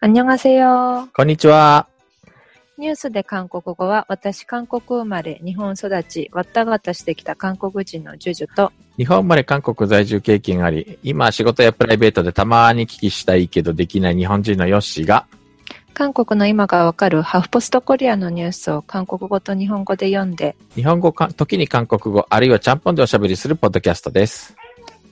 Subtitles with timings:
[0.00, 1.08] 안녕하세요。
[1.14, 1.86] こんにちは。
[2.78, 15.26] ニュースで韓国語は、私、韓国生まれ、日本育ち、わったがたしてきた韓国人のジュジュと、日本生まれ韓国在住経験あり、今仕事やプライベートでたまに聞きしたいけどできない日本人のヨッシーが、
[15.94, 24.54] 韓国の今がわかるハーフポストコリアのニュースを韓国語と日本語で読んで、日本語か、時に韓国語、あるいはちゃんぽんでおしゃべりするポッドキャストです。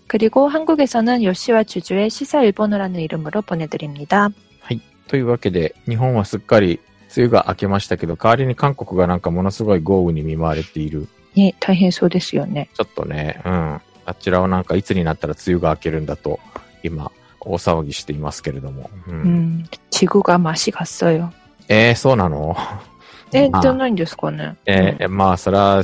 [0.07, 4.29] 그리고 한국에서는 요시와 주주의 시사 일본어라는 이름으로 보내드립니다.
[4.61, 4.80] はい。
[5.09, 6.80] というわけで、日本はすっかり
[7.16, 11.09] 梅雨が明けましたけど、代わりに韓国がなんかものすごい豪雨に見舞われている。
[11.34, 12.69] ね、大変そうですよね。
[12.74, 13.80] ちょっとね、うん。
[14.06, 16.38] あちらはなんかいつになったら梅雨が明けるんだと、
[16.83, 18.91] 今、大騒ぎしていますけれども。
[19.09, 19.15] うん。
[19.15, 21.30] 음, 지구가 맛이 갔어요.
[21.69, 22.56] えー、そうなの
[23.33, 24.56] え、まあじゃないんですかね。
[24.66, 25.83] えーまあ、それは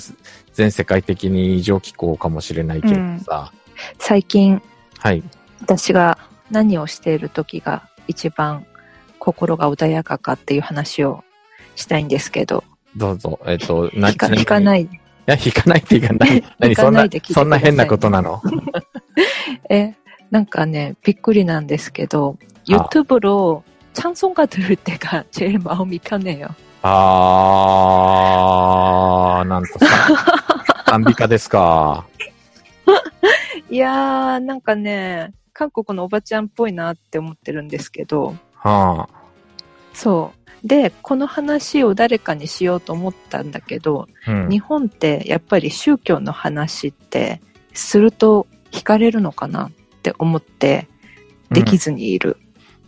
[0.53, 3.53] 全世界的に異常気候かもしれないけどさ。
[3.99, 4.63] 最近、
[4.99, 5.23] はい。
[5.63, 6.19] 私が
[6.51, 8.67] 何をしている時が 一番
[9.19, 11.23] 心が穏やかかっていう話を
[11.77, 12.65] したいんですけど、
[12.97, 13.39] どうぞ。
[13.47, 14.85] えっ、と、な聞か聞かないい。
[14.85, 14.89] い
[15.27, 18.43] や、引かないっていうか、 何、何引かそんないなで聞いてくださいそんな変なことなの
[19.69, 19.95] え、
[20.31, 22.37] なんかね、びっくりなんですけど、
[22.69, 23.63] 유튜브로
[23.93, 26.49] 찬송가 들을 때가 제일 마음이 편해요.
[26.83, 29.87] あー、なんとさ、
[30.87, 32.07] 賛美歌ですか。
[33.69, 39.08] いやー、なんかね、 韓国のおばちゃんっぽいなって思ってるんですけど、は
[39.94, 40.68] そう。
[40.68, 44.50] で、この話を誰かにしようと思ったんだけど、あ、うん。
[44.50, 47.42] 日本ってやっぱり宗教の話って
[47.74, 49.72] すると惹かれるのかなっ
[50.04, 50.90] て思って
[51.52, 52.36] できずにいる。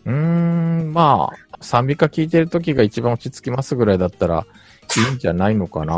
[0.04, 4.46] うーん、まあ、賛美歌聞いてる時が一番落ち着きますぐらいだったら
[5.08, 5.96] いいんじゃないのかな。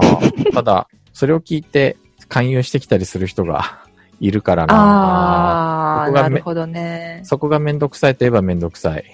[0.55, 1.97] ただ、それを聞いて
[2.29, 3.90] 勧誘してきたりする人が
[4.21, 6.05] いるからな。
[6.05, 7.21] あー、そこがめなるほどね。
[7.25, 9.05] そこがめんどくさいといえばめんどくさい。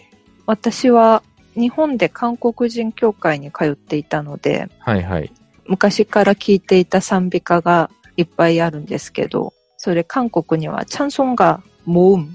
[0.47, 1.23] 私は
[1.55, 5.33] 日本で韓国人協会に通っていたので、はいはい。
[5.67, 12.29] 昔から聞いていた賛美歌がいっぱいあるんですけど、それ韓国にはチャンソンガモウム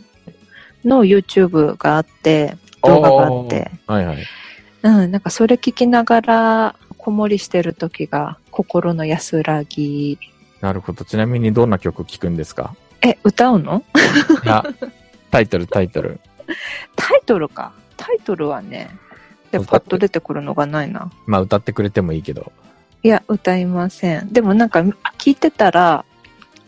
[0.83, 4.17] の YouTube があって、動画があって、はいはい。
[4.83, 10.17] うん、なんかそれ聞きながら子守りしてる時が心の安らぎ。
[10.61, 11.03] なるほど。
[11.05, 12.75] ちなみにどんな曲聴くんですか？
[13.01, 13.83] え、歌うの？
[14.45, 14.63] いや、
[15.31, 16.19] タイトル、タイトル。
[16.95, 17.73] タイトルか。
[17.97, 18.89] タイトルはね、
[19.51, 21.11] でパッと出てくるのがないな。
[21.25, 22.51] まあ歌ってくれてもいいけど。
[23.03, 24.29] いや、歌いません。
[24.31, 24.79] でもなんか
[25.17, 26.05] 聞いてたら、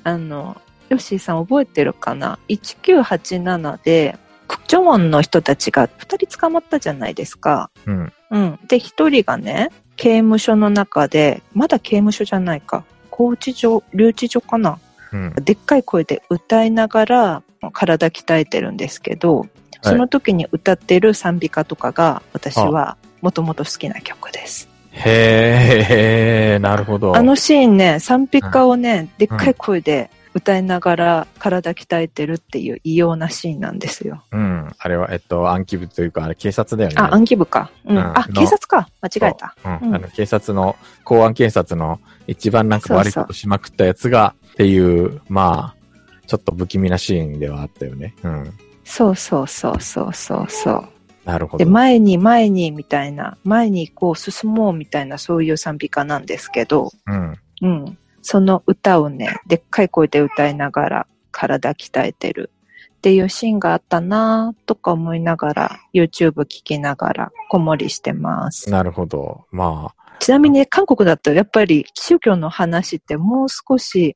[0.04, 4.18] あの、ヨッシーさん覚えてるかな ?1987 で、
[4.48, 7.70] クチョウォンの人たちが2人捕まったじゃないですか。
[7.86, 8.14] うん。
[8.32, 8.60] うん。
[8.68, 12.84] で、1人がね、刑務所の中で、まだ刑務所じゃないか。
[13.16, 14.80] 拘置所、留置所かな？
[15.12, 15.34] うん。
[15.36, 19.46] でっかい声で歌いながら体鍛えてるんですけど、
[19.84, 24.68] その時に歌ってる賛美歌とかが私はもともと好きな曲です。
[24.92, 27.16] へー、なるほど。
[27.16, 34.24] あのシーンね、賛美歌をね、でっかい声で歌いながら体鍛えてるっていう異様なシーンなんですよ。
[34.32, 34.72] うん。
[34.78, 36.96] あれは、えっと、暗記部というか、あれ警察だよね。
[36.98, 37.72] あ、暗記部か。
[37.86, 37.98] うん。
[37.98, 38.90] うんあ、の警察か。
[39.02, 39.56] 間違えた。
[39.64, 39.90] うん。
[39.90, 45.84] うんあの、警察の、公安警察の一番なんか悪いことしまくったやつが、っていう、まあ、
[46.28, 48.16] ちょっと不気味なシーンではあったよね。
[48.24, 48.54] うん。
[48.84, 50.90] そうそうそうそうそうそう。
[51.26, 51.66] で、なるほど。
[51.66, 57.38] 前に前にみたいな、前にこう進もうみたいなそういう賛美歌なんですけど、うん。
[57.62, 57.98] うん。
[58.24, 62.50] その歌をね、でっかい声で歌いながら体鍛えてる
[62.98, 68.72] っていうシーンがあったなとか思いながら、YouTube 聞きながら、こもりしてます。
[68.72, 69.46] なるほど。
[69.52, 70.18] まあ。
[70.20, 74.16] ちなみに、韓国だとやっぱり宗教の話ってもう少し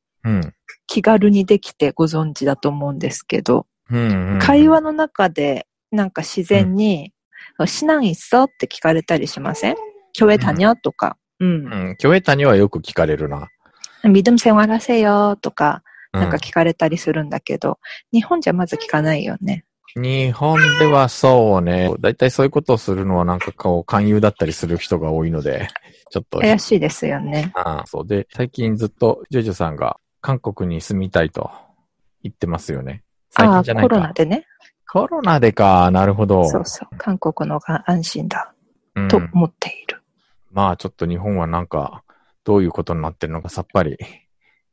[0.86, 7.12] 気軽にできてご存知だと思うんですけど、うんうんうん、会話の中でなんか自然に、
[7.58, 9.76] うん、しないっそって聞かれたりしません
[10.14, 10.76] 教えたにゃ？
[10.76, 11.18] とか。
[11.40, 11.48] うん。
[11.50, 11.52] う
[11.92, 13.48] ん、教えたにはよく聞かれるな。
[14.03, 17.79] 믿음 생활하세요とか、うんなんか聞かれたりするんだけど、
[18.11, 19.65] 日本じゃまず聞かないよね。
[19.95, 21.91] 日本ではそうね。
[21.99, 25.69] だいたいそういうことをするのはなんかこう、勧誘だったりする人が多いので、
[26.11, 26.39] ちょっと。
[26.39, 27.51] 怪しいですよね。
[27.55, 31.49] ああそうで、最近ずっとジョジョさんが韓国に住みたいと
[32.21, 33.03] 言ってますよね。
[33.31, 33.95] 最ああ、コ近じゃないか。
[33.95, 34.45] ロナでね。
[34.87, 36.47] コロナでか、なるほど。
[36.47, 36.95] そうそう。
[36.97, 38.53] 韓国のが安心だ
[38.95, 40.01] うんと思っている。
[40.51, 42.03] まあちょっと日本はなんか、
[42.48, 43.98] どういうことになってるのかさっぱり、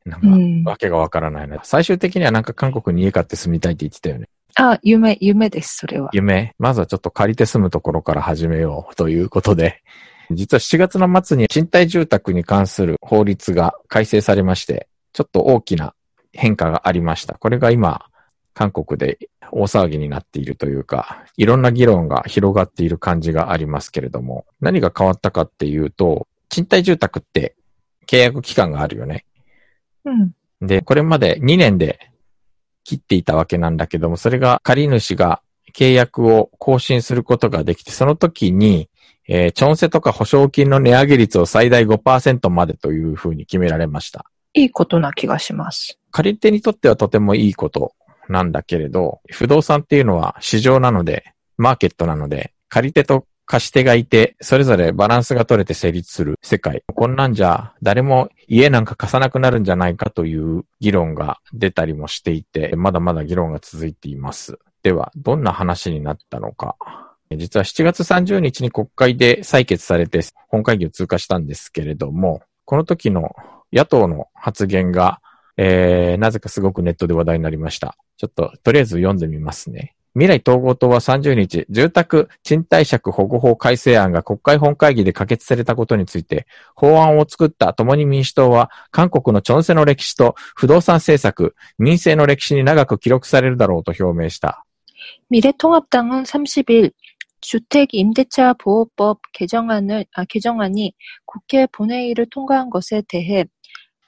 [0.06, 1.60] なんか、うんわけがわからないな。
[1.62, 4.30] 最終的にはなんか韓国に家買って住みたいって言ってたよね。
[4.54, 6.08] あ、夢、夢です、それは。
[6.14, 6.54] 夢？
[6.58, 9.82] まずはちょっと借りて住むところから始めようということで、
[10.30, 15.94] 実は7月の末に賃貸住宅に関する法律が改正されまして、ちょっと大きな
[16.32, 17.34] 変化がありました。
[17.34, 18.06] これが今、
[18.54, 19.18] 韓国で
[19.52, 27.56] 大騒ぎになっているというか、いろんな議論が広がっている感じがありますけれども、何が変わったかっていうと、賃貸住宅って
[28.06, 29.24] 契約期間があるよね。
[30.04, 30.32] うん。
[30.66, 32.10] で、これまで2年で
[32.84, 35.42] 切っていたわけなんだけども、それが借り主が
[35.74, 38.88] 契約を更新することができて、その時に、
[39.28, 44.24] えー、チョンセとか保証金の値上げ率を最大5%までというふうに決められました。
[44.54, 45.98] いいことな気がします。
[46.12, 47.92] 借り手にとってはとてもいいこと
[48.28, 56.82] なんだけれど、不動産っていうのは市場なので、マーケットなので、借り手と貸し手がいて、それぞれバランスが取れて成立する世界。
[56.94, 64.58] こんなんじゃ、誰も家なんか貸さなくなるんじゃないかという議論が出たりもしていて、まだまだ議論が続いています。
[64.82, 66.76] では、どんな話になったのか。
[67.30, 73.34] 実は7月30日に国会で採決されて本会議を通過したんですけれども、この時の
[73.72, 75.20] 野党の発言が、
[75.56, 77.96] えー、なぜかすごくネットで話題になりました。
[78.16, 79.95] ちょっと、とりあえず読んでみますね。
[80.15, 94.65] 未来統合党は30日、住宅賃貸借保護法改正案が国会本会議で可決されたことについて、法案を作った共に民主党は、韓国のチョンセの歴史と不動産政策、民政の歴史に長く記録されるだろうと表明した。
[95.29, 96.91] 미래통합당은 30일
[97.41, 100.93] 주택임대차보호법 개정안을, 아, 개정안이
[101.25, 103.45] 국회 본회의를 통과한 것에 대해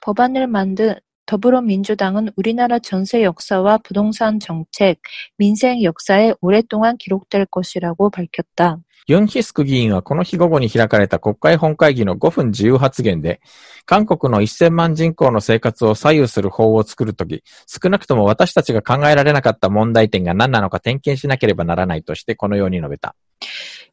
[0.00, 0.94] 법안을 만든
[1.28, 5.00] 더불어민주당은 우리나라 전세 역사와 부동산 정책,
[5.38, 8.78] 민생 역사에 오랫동안 기록될 것이라고 밝혔다.
[9.06, 13.40] ユン・ヒスク議員はこの日午後に開かれた国会本会議の5分自由発言で、
[13.84, 23.14] 韓国の1000万人口の生活を左右する法を作るとき、少なくとも私たちが考えられなかった問題点が何なのか点検しなければならないとしてこのように述べた。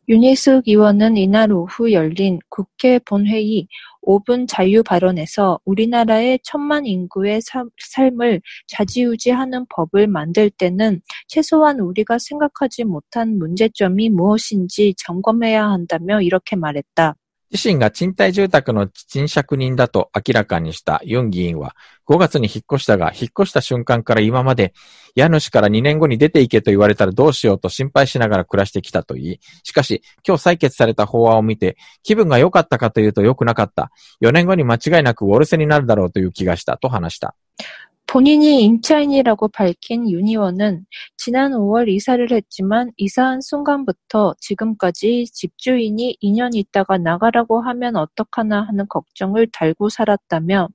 [0.08, 3.68] 윤희숙 의원은 이날 오후 열린 국회 본회의
[4.07, 12.85] 5분 자유 발언에서 우리나라의 천만 인구의 삶- 삶을 좌지우지하는 법을 만들 때는 최소한 우리가 생각하지
[12.85, 17.15] 못한 문제점이 무엇인지 점검해야 한다며 이렇게 말했다.
[17.53, 21.77] 自身が賃貸住宅の賃借人だと明らかにしたユン議員は、
[22.09, 24.75] 5月に引っ越したが、引っ越した瞬間から今まで、
[25.15, 33.91] 家主から2年後に出て行けと言われたらどうしようと心配しながら暮らしてきたと言い、しかし、今日採決された法案を見て、気分が良かったかというと良くなかった。
[34.23, 37.37] 4年後に間違いなくウォルセになるだろうという気がしたと話した。
[38.12, 40.86] 본인이 임차인이라고 밝힌 윤 의원은
[41.16, 49.48] 지난 5월 이사를 했지만 이사한 순간부터 지금까지 집주인이 2년 있다가 나가라고 하면 어떡하나 하는 걱정을
[49.54, 50.68] 달고 살았다며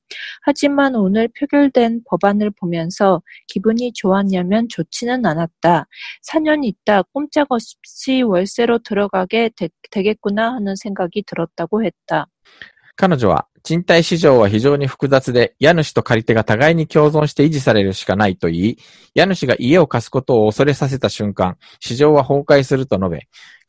[0.44, 5.88] 하지만 오늘 표결된 법안을 보면서 기분이 좋았냐면 좋지는 않았다.
[6.26, 12.28] 4년 있다 꼼짝없이 월세로 들어가게 되, 되겠구나 하는 생각이 들었다고 했다.
[12.96, 18.77] 彼女は、 賃貸市場は非常に複雑で、家主と借り手が互いに共存して維持されるしかないと言い、
[19.13, 23.27] 家主が家を貸すことを恐れさせた瞬間、市場は崩壊すると述べ、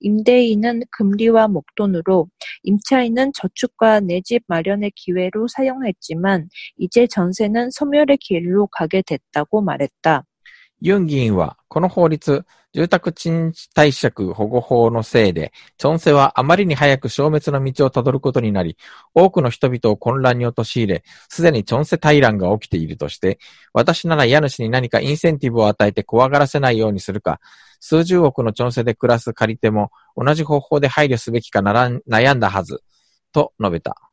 [0.00, 2.28] 임대인은 금리와 목돈으로
[2.64, 6.48] 임차인은 저축과 내 집 마련의 기회로 사용했지만
[6.78, 10.24] 이제 전세는 소멸의 길로 가게 됐다고 말했다.
[10.80, 18.76] ユン議員は、この法律、住宅賃貸借保護法のせいで、チョンセはあまりに早く消滅の道をたどることになり、
[19.14, 23.38] 多くの人々を混乱に陥れ、すでにチョンセ大乱が起きているとして、
[23.72, 27.40] 私なら家主に何かインセンティブを与えて怖がらせないようにするか、
[27.79, 32.83] 数十億のチョンセで暮らす借り手も同じ方法で配慮すべきかならん悩んだはず、
[33.31, 34.08] と述べた。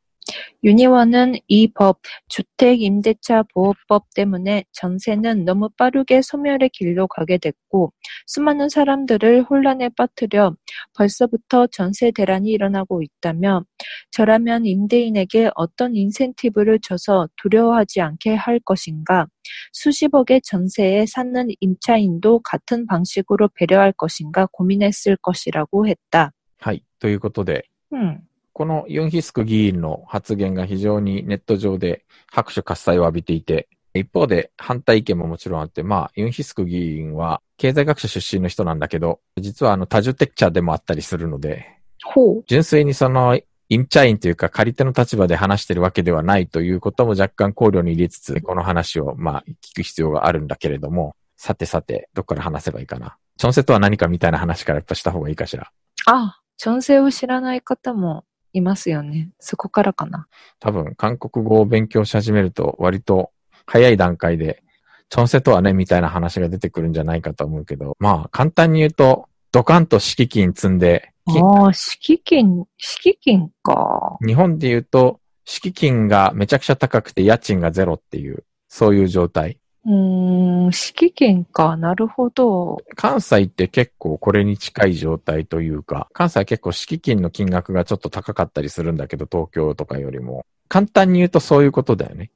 [0.64, 7.92] 윤 의원은 이 법, 주택임대차 보호법 때문에 전세는 너무 빠르게 소멸의 길로 가게 됐고
[8.26, 10.54] 수많은 사람들을 혼란에 빠뜨려
[10.94, 13.64] 벌써부터 전세 대란이 일어나고 있다며
[14.12, 19.26] 저라면 임대인에게 어떤 인센티브를 줘서 두려워하지 않게 할 것인가
[19.72, 26.32] 수십억의 전세에 사는 임차인도 같은 방식으로 배려할 것인가 고민했을 것이라고 했다.
[26.60, 26.84] はい。
[27.00, 28.20] ということで、 음,
[28.57, 41.67] このユンヒスク議員の発言が非常にネット上で拍手喝采を浴びていて、一方で反対意見ももちろんあって、まあ、ユンヒスク議員は経済学者出身の人なんだけど、実はあの多重テクチャーでもあったりするので、
[42.15, 53.17] 호, 純粋にその、インチャインというか借り手の立場で話してるわけではないということも若干考慮に入れつつ、この話をまあ聞く必要があるんだけれども、さてさて、どっから話せばいいかな。
[53.37, 55.71] チョンセとは何かみたいな話からやっぱした方がいいかしら。
[56.07, 58.23] あ、チョンセを知らない方も
[58.57, 59.29] いますよね。
[59.39, 60.27] そこからかな。
[60.59, 63.31] 多分、韓国語を勉強し始めると、割と
[63.65, 64.63] 早い段階で、
[65.09, 74.17] チョンセとはね、みたいな話が出てくるんじゃないかと思うけど、まあ、簡単に言うと、ドカンと敷金積んで、ああ、敷金、敷金か。
[74.25, 79.59] 日本で言うと、敷金がめちゃくちゃ高くて家賃がゼロっていう、そういう状態。
[79.87, 81.77] うーん、敷金か。
[81.77, 82.77] なるほど。
[82.95, 90.45] 関西って結構これに近い状態というか、関西は結構敷金の金額がちょっと高かったりするんだけど、東京とかよりも。
[90.67, 92.29] 簡単に言うとそういうことだよね。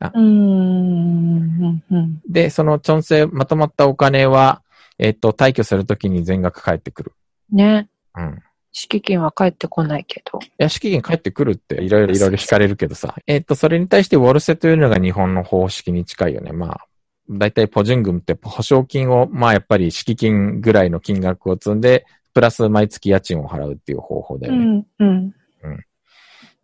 [0.00, 4.62] うーん、うんうんで、そのチョンセまとまったお金は、
[4.98, 7.12] えっと、退去するときに全額返ってくる。
[7.52, 7.88] ね。
[8.16, 8.38] うん。
[8.72, 10.38] 敷金は返ってこないけど。
[10.38, 13.14] いや、敷金返ってくるっていろいろいろいろ惹かれるけどさ。
[13.26, 16.52] えっと、それに対してウォルセというのが日本の方式に近いよね。
[16.52, 16.86] まあ、
[17.30, 24.86] だいたいポジングムって保証金を、まあやっぱり敷金ぐらいの金額を積んで、プラス毎月家賃を払うっていう方法だよね。
[25.00, 25.84] うん、うん。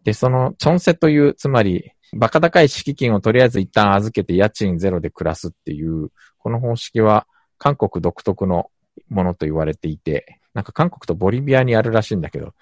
[0.05, 7.27] で、その、チョンセという、つまり、バカ高い敷金をとりあえず一旦預けて家賃ゼロで暮らすっていう、この方式は
[7.59, 8.71] 韓国独特の
[9.09, 12.55] ものと言われていて、なんか韓国とボリビアにあるらしいんだけど、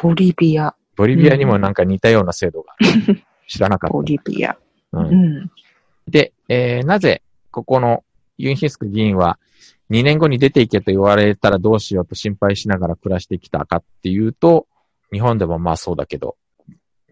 [0.00, 3.22] ボリビア、ボリビアにもなんか似たような制度がある。
[3.48, 4.54] 知らなかっボリビア。
[4.92, 4.98] た。
[4.98, 5.50] う、うんん。
[6.08, 8.04] で、えーなぜ、ここの
[8.38, 9.38] ユンヒスク議員は、
[9.90, 14.66] 2年後に出ていけと言われたらどうしようと心配しながら暮らしてきたかっていうと、
[15.12, 16.36] 日本でもまあそうだけど、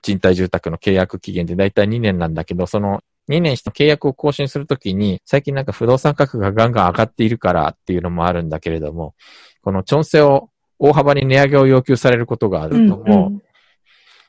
[0.02, 9.14] 賃貸住宅の契約期限ってだいたい2年なんだけど、その2年して契約を更新するときに、最近なんか不動産価格がガンガン上がっているからっていうのもあるんだけれども、
[9.61, 13.41] この調整を大幅に値上げを要求されることがあると思う。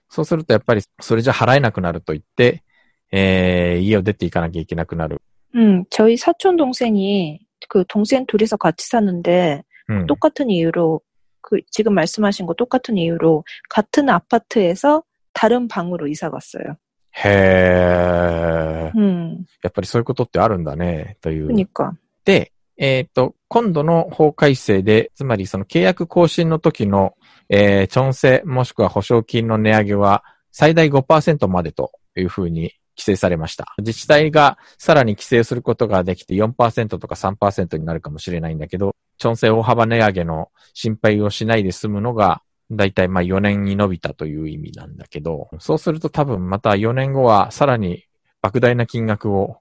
[0.09, 2.63] そうするとやっぱりそれじゃ払えなくなると言って、
[3.11, 5.21] えー、家を出ていかなきゃいけなくなる。
[5.55, 10.07] 음, 저희 사촌 동생이 그 동생 둘이서 같이 사는데 うん。
[10.07, 11.01] 똑같은 이유로
[11.41, 16.77] 그 지금 말씀하신 거 똑같은 이유로 같은 아파트에서 다른 방으로 이사 갔어요.
[17.25, 18.97] へー。
[18.97, 21.47] 음, やっぱりそういうことってあるんだね、という。
[21.47, 21.93] 그러니까
[22.25, 27.14] で、 えっ、と、今度の法改正で、つまりその契約更新の時の、
[27.48, 33.76] えー、調整もしくは保証金の値上げは最大5%までというふうに規制されました。
[33.78, 48.06] 自治体がさらに規制することができて4%とか3%になるかもしれないんだけど、調整大幅値上げの心配をしないで済むのが、だいたいまあ4年に伸びたという意味なんだけど、そうすると多分また4年後はさらに
[48.42, 49.58] 莫大な金額を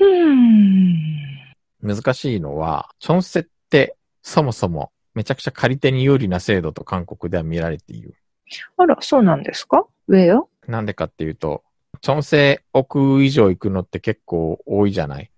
[0.00, 1.37] 음,
[1.81, 8.15] 難しいのは、チョンセってそもそもめちゃくちゃ借り手に有利な制度と韓国では見られている。
[8.77, 9.85] 알아, そうなんですか?
[10.09, 10.47] 왜요?
[10.67, 11.63] なんでかっていうと、
[12.01, 15.29] チョンセ億以上行くのって結構多いじゃない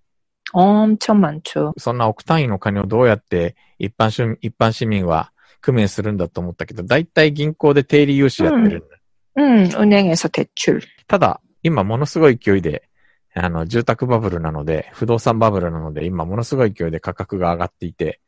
[0.53, 1.73] 엄청 많죠.
[1.77, 5.31] そんな億単位の金をどうやって一般市民一般市民は
[5.65, 8.95] 工面するんだと思ったけど、大体銀行で定理融資やってるんだ。
[9.37, 10.81] 음, 은행에서 대출.
[11.07, 12.87] ただ、今ものすごい勢いで、
[13.33, 18.21] あの、住宅バブルなので、不動産バブルなので、今ものすごい勢いで価格が上がっていて、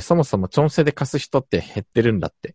[0.00, 2.54] そもそもチョンセで貸す人って減ってるんだって。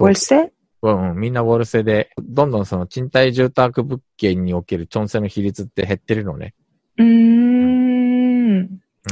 [0.00, 0.50] 월세?
[0.82, 6.54] うん、みんなウォルセで、どんどんその賃貸住宅物件におけるチョンセの比率って減ってるのね。
[6.98, 7.06] 음, う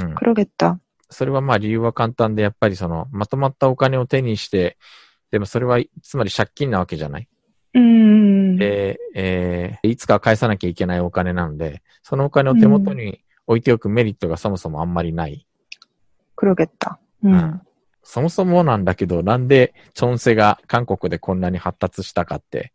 [0.05, 0.15] ん。
[0.15, 0.79] 그러겠다.
[1.09, 4.77] それはまあ理由は簡単で、やっぱりその、まとまったお金を手にして、
[5.31, 7.29] でもそれは、つまり借金なわけじゃない。
[7.75, 7.81] 음,
[8.58, 15.48] で、えー、いつか返さなきゃいけないお金なんで、そのお金を手元に置いておくメリットがそもそもあんまりない。
[16.36, 17.00] 黒ゲッタ。
[17.24, 17.62] うん。
[18.04, 22.74] そもそもなんだけど、なんでチョンセが韓国でこんなに発達したかって、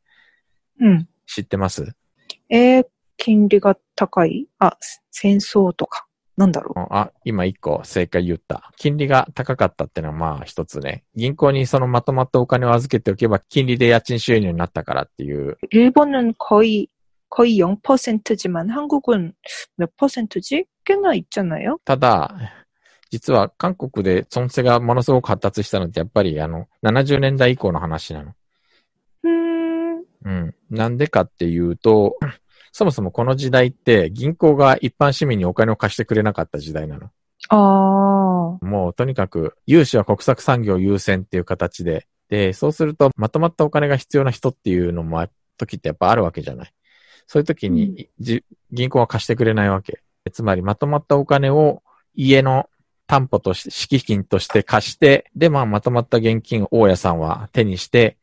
[0.81, 1.09] うん。
[1.27, 2.87] 知ってます、うん、えー、
[3.17, 4.49] 金利が高い？
[4.59, 4.77] あ、
[5.11, 6.07] 戦争とか。
[6.38, 8.72] なんだろあ、今一個正解言った。
[8.78, 11.04] 金利が高かったってのはまあ一つね。
[11.16, 15.58] 銀行にそのまとまったお金を預けておけば金利で家賃収入になったからっていう。
[15.72, 16.90] 일본은 거의
[17.30, 19.34] 거의 0%지만 한국은
[19.78, 20.66] 몇 퍼센트지?
[20.86, 21.80] 꽤나 있잖아요.
[21.84, 22.36] ただ、
[23.10, 28.34] 実は韓国でチョンセがものすごく発達したのってやっぱりあの70年代以降の話なの。
[29.26, 30.56] 음, うん。
[30.70, 32.18] なんでかっていうと、
[32.73, 37.11] そもそもこの時代って銀行が一般市民にお金を貸してくれなかった時代なの。
[37.51, 46.73] 아, もうとにかく融資は国策産業優先っていう形で、で、そうするとまとまったお金が必要な人っていうのも、時ってやっぱあるわけじゃない。
[47.27, 50.01] そういう時に、じ銀行は貸してくれないわけ。
[50.33, 51.83] つまりまとまったお金を
[52.15, 52.71] 家の
[53.07, 58.17] 担保として、敷金として貸して、で、まあまとまった現金を大家さんは手にして、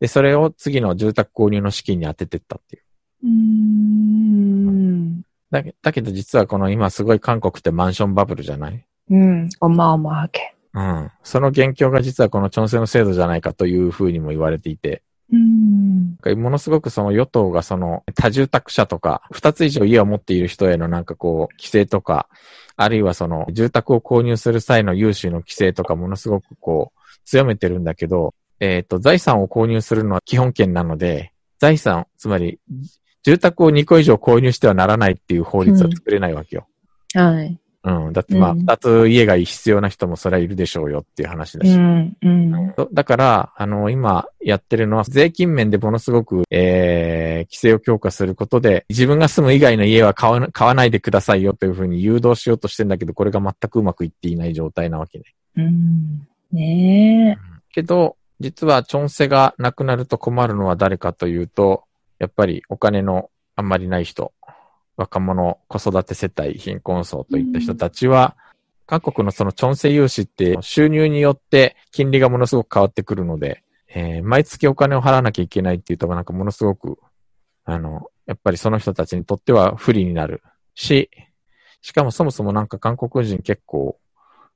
[0.00, 2.82] で、それを次の住宅購入の資金に当ててったっていう。
[5.50, 8.84] だけだけど実はこの今すごい韓国ってマンションバブルじゃない？
[9.10, 9.48] うん。
[9.60, 10.54] おまおまわけ。
[10.74, 11.10] うん。
[11.22, 15.02] その元凶が実はこのチョンセの制度じゃないかというふうにも言われていて。
[15.32, 16.16] うん。
[16.40, 22.28] ものすごくその与党がその多住宅者とか、二つ以上家を持っている人へのなんかこう、規制とか、
[22.76, 32.60] あるいはその住宅を購入する際の融資の規制とかものすごくこう、強めてるんだけど、えっ、ー、と、財産を購入するのは基本権なので、財産、つまり
[33.22, 36.66] 住宅を2個以上購入してはならないっていう法律は作れないわけよ。
[37.14, 37.58] うん、はい。
[37.84, 38.12] うん。
[38.12, 41.72] だってまあ、二、つ家が必要な人もそれはいるでしょうよっていう話だし。
[41.72, 42.16] うん。
[42.22, 55.24] うん、だから、あの、今やってるのは、税金面でものすごく、えー、規制を強化することで、自分が住む以外の家は買わ買わないでくださいよというふうに誘導しようとしてんだけど、これが全くうまくいっていない状態なわけね。
[55.56, 56.28] うん。
[56.52, 57.38] ねえ、うん。
[57.72, 61.84] けど、実は、チョンセがなくなると困るのは誰かというと、
[62.22, 64.32] やっぱりお金のあんまりない人、
[64.96, 68.36] 若者、子育て世帯、貧困層といった人たちは、
[68.86, 77.00] 韓国のそのチョンセ融資って収入によって金利がものすごく変わってくるので、えー毎月お金を払わなきゃいけないっていうと、なんかものすごく、
[77.64, 80.44] あの、やっぱりその人たちにとっては不利になる
[80.76, 81.10] し、
[81.80, 83.98] しかもそもそもなんか韓国人結構、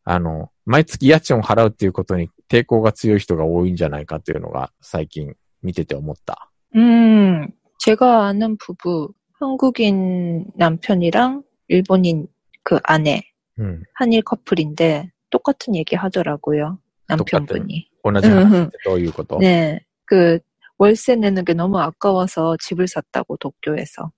[0.04, 6.48] あの、毎月家賃を払うっていうことに抵抗が強い人が多いんじゃないかというのが最近見てて思った。
[6.75, 7.47] 음,
[7.79, 12.27] 제가 아는 부부, 한국인 남편이랑 일본인
[12.63, 13.23] 그 아내,
[13.57, 13.83] うん。
[13.95, 16.77] 한일 커플인데 똑같은 얘기 하더라고요.
[17.07, 17.89] 남편분이.
[18.03, 19.79] 同じ話ってどういうこと、 네.
[20.05, 20.39] 그
[20.77, 24.11] 월세 내는 게 너무 아까워서 집을 샀다고 도쿄에서.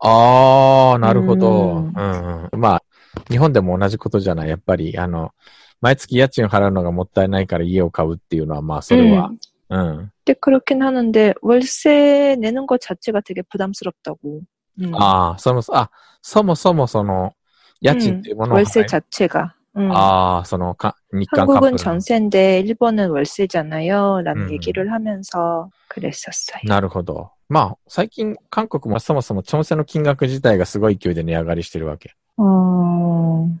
[0.00, 1.48] ああ、なるほど。
[1.74, 2.60] ううんん、うん。
[2.60, 2.82] まあ、
[3.30, 4.48] 日本でも同じことじゃない。
[4.48, 5.32] やっぱり、あの、
[5.80, 9.38] 毎月家賃を払うのがもったいないから家を買うっていうのは、まあ、それは 음.
[9.70, 10.11] うん。
[10.24, 14.40] 근데 그렇긴 하는데 월세 내는 것 자체가 되게 부담스럽다고.
[14.80, 14.94] 음.
[14.94, 15.90] ああ、そもそ、あ、
[16.22, 17.32] そもそもその、
[17.80, 19.54] 家賃っていうものを、 월세 자체가.
[19.76, 19.90] 음.
[19.92, 21.78] ああ、その、か、日韓カップ 한국은 ルの。
[21.78, 24.22] 전세인데 일본은 월세잖아요.
[24.22, 24.52] 라는 음.
[24.52, 26.62] 얘기를 하면서 그랬었어요.
[26.64, 27.30] なるほど。
[27.48, 32.14] まあ、最近、韓国もそもそも調整の金額自体がすごい勢いで値上がりしてるわけ。
[32.36, 33.60] 어, うん。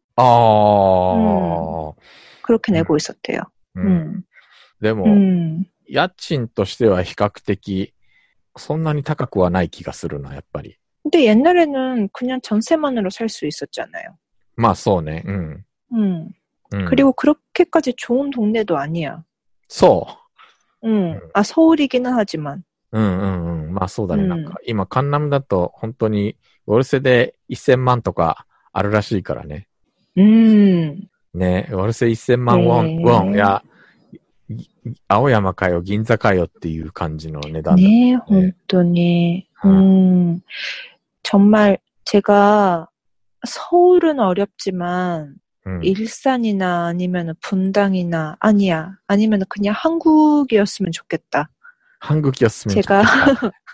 [0.16, 1.92] ああ、
[2.42, 2.74] 그렇게 음.
[2.74, 3.42] 내고 있었대요.
[3.76, 4.22] うん 음.
[4.80, 5.64] でも、 음.
[5.88, 7.92] 家賃としては比較的、
[8.56, 10.76] そんなに高くはない気がするな、やっぱり。
[11.04, 14.16] 근데 옛날에는 그냥 전세만으로 살 수 있었잖아요.
[14.56, 15.22] まあそうね。
[15.26, 15.64] うん。
[15.92, 16.28] 음.
[16.72, 19.22] うん、 그리고 그렇게까지 좋은 동네도 아니야.
[19.68, 20.06] そ
[20.84, 21.12] 음.
[21.14, 21.20] 음.
[21.34, 22.64] 아, 서울이기는 하지만.
[22.92, 22.98] う。
[22.98, 23.74] うんうんうん。
[23.74, 24.22] まあそうだね。
[24.24, 29.68] うんなんか、今、カンナムだと本当に、ウォルセで1000万とかあるらしいからね。
[30.18, 31.08] 음.
[31.34, 33.62] ね、ウォルセ1000万ウォン、へーウォン、いや、
[34.48, 34.70] ぎ
[35.08, 37.82] 青山かよ、銀座かよっていう感じの値段だ。
[37.82, 39.46] 네, 혼돈이.
[39.66, 40.40] 음.
[41.22, 42.88] 정말 제가
[43.46, 45.34] 서울은 어렵지만
[45.66, 45.82] うん。
[45.82, 48.96] 일산이나 아니면 분당이나 아니야.
[49.08, 51.50] 아니면 그냥 한국이었으면 좋겠다.
[51.98, 53.02] 半国を進め 제가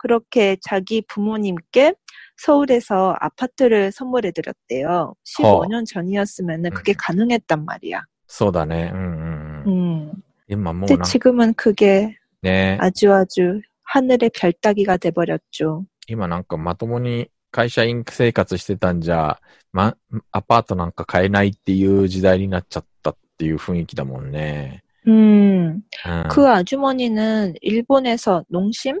[0.00, 1.94] 그렇게 자기 부모님께
[2.36, 5.14] 서울에서 아파트를 선물해 드렸대요.
[5.38, 6.96] 15년 전이었으면은 그게 음.
[6.98, 8.02] 가능했단 말이야.
[8.28, 8.90] そうだね。
[8.92, 10.10] うんうんうん。
[10.10, 10.12] 음.
[10.48, 15.86] 今もう 근데 な、 지금은 그게 ね、 아주 아주 하늘의 별따기가 돼버렸죠.
[16.08, 19.40] 今なんかまともに会社員生活してたんじゃ、
[19.72, 19.96] ま、
[20.30, 24.82] アパートなんか買えないっていう時代になっちゃったっていう雰囲気だもんね。
[25.06, 26.28] 음, うん。
[26.28, 29.00] 그 아주머니는 일본에서 농심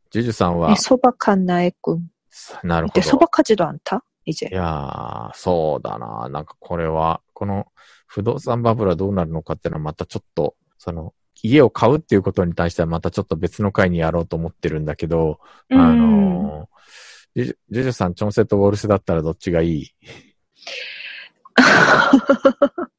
[0.10, 2.08] ジュジュさんは 이 、 소박한 나의 꿈.
[2.62, 3.08] なるほ 이때 ど。
[3.08, 4.02] 소박하지도 않다.
[4.26, 4.48] 이제.
[4.50, 6.28] いやー、そうだな。
[6.28, 7.66] なんかこれは、この
[8.06, 15.38] 不動産バブルはどうなるのかっていうのはまたちょっと、その、家を買うっていうことに対してはまたちょっと別の回にやろうと思ってるんだけど、
[15.70, 15.98] あ 음.
[15.98, 19.90] のー、ジュジュジュジュさん、チョンセとウォルセだったらどっちがいい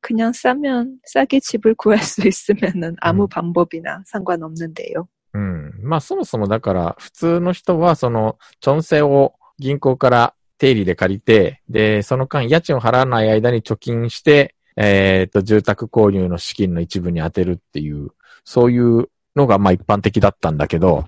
[0.00, 3.28] 그냥 싸면 싸게 집을 구할 수 있으면은 아무 음.
[3.28, 5.06] 방법이나 상관없는데요.
[5.33, 5.73] うん。
[5.81, 18.09] まあそもそもだから、普通の人はその、チョンセを銀行から定理で借りて、で、その間家賃を払わない間に貯金して、えっ、と、住宅購入の資金の一部に充てるっていう、
[18.43, 21.05] そういうのがまあ一般的だったんだけど、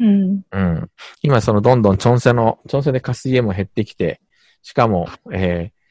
[0.00, 0.40] 음.
[0.50, 0.90] うん。
[1.22, 4.20] 今そのどんどんチョンセの、チョンセで稼い家も減ってきて、
[4.62, 5.82] しかも、えー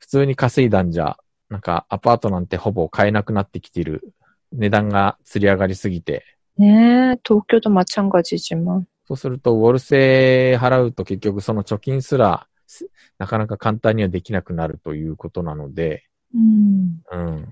[0.00, 1.18] 普通に稼いだんじゃ、
[1.50, 4.14] なんかアパートなんてほぼ買えなくなってきてる。
[4.52, 6.24] 値段が釣り上がりすぎて。
[6.57, 8.85] 네, 도쿄도 마찬가지지만.
[9.05, 16.03] そうすると、ウォルセ払うと結局その貯金すら、すなかなか簡単にはできなくなるということなので、
[16.35, 17.01] 음.
[17.11, 17.47] うん。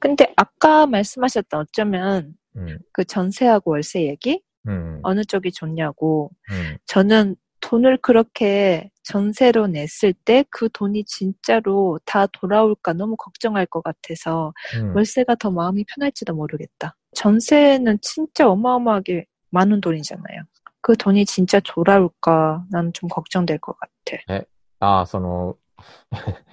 [0.00, 2.78] 근데 아까 말씀하셨던 어쩌면 うん。
[2.92, 4.42] 그 전세하고 월세 얘기?
[4.66, 5.00] うん。
[5.02, 6.30] 어느 쪽이 좋냐고.
[6.50, 6.78] うん。
[6.86, 14.52] 저는 돈을 그렇게 전세로 냈을 때 그 돈이 진짜로 다 돌아올까 너무 걱정할 것 같아서
[14.80, 14.96] うん。
[14.96, 16.96] 월세가 더 마음이 편할지도 모르겠다.
[17.18, 20.42] 전세는 진짜 어마어마하게 많은 돈이잖아요.
[20.80, 24.44] 그 돈이 진짜 돌아올까 나는 좀 걱정될 것 같아.
[24.80, 25.56] ああ、その、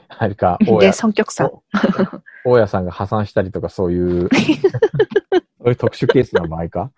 [0.07, 1.49] あれか、大 내 家、 성격상.
[2.45, 6.91] 大家さんが破産したりとかそういう、そういう特殊ケースの場合か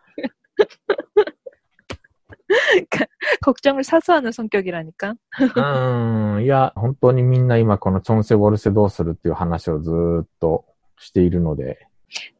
[3.41, 5.15] 걱정을 사서 하는 성격이라니까.
[5.55, 6.43] うん。
[6.43, 10.65] いや、本当にみんな今このチョンセ・ウォルセどうするっていう話をずーっと
[10.97, 11.87] しているので、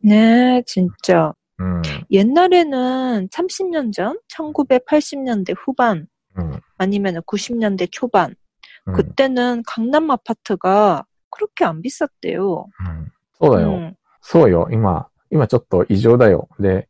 [0.02, 1.34] 네, 진짜.
[1.60, 1.82] うん。
[2.12, 6.60] 옛날에는 30년 전, 1980년대 후반, うん。
[6.78, 8.36] 아니면 90년대 초반,
[8.86, 12.66] うん 그때는 강남 아파트가 그렇게 안 비쌌대요.
[12.80, 13.70] うんそうだよ。
[13.78, 13.94] 음.
[14.22, 14.68] そうよ。
[14.72, 16.48] 今、今ちょっと異常だよ。
[16.60, 16.88] で、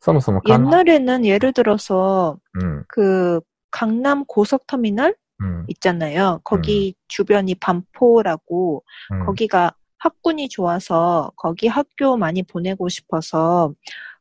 [0.00, 2.84] そもそも関 옛날에는 예를 들어서 うん。
[2.88, 5.64] 그 강남 고속터미널 うん。
[5.68, 6.40] 있잖아요.
[6.44, 9.26] 거기 주변이 반포라고 うん。
[9.26, 9.74] 거기가
[10.04, 13.72] 학군이 좋아서 거기 학교 많이 보내고 싶어서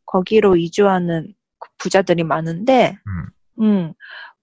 [0.06, 2.98] 거기로 이주하는 그 부자들이 많은데,
[3.62, 3.94] 음,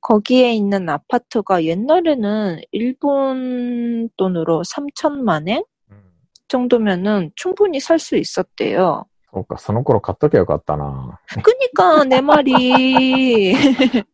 [0.00, 6.00] 거기에 있는 아파트가 옛날에는 일본 돈으로 3천만 엔 うん
[6.48, 9.04] 정도면은 충분히 살 수 있었대요.
[9.32, 11.18] そうか、その頃買っときゃよかったな。
[11.42, 13.52] 그니까 내 말이.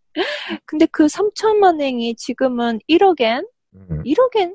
[0.67, 3.47] 근데 그 3천만 엔이 지금은 1억엔?
[3.75, 4.03] うん。
[4.03, 4.55] 1억엔?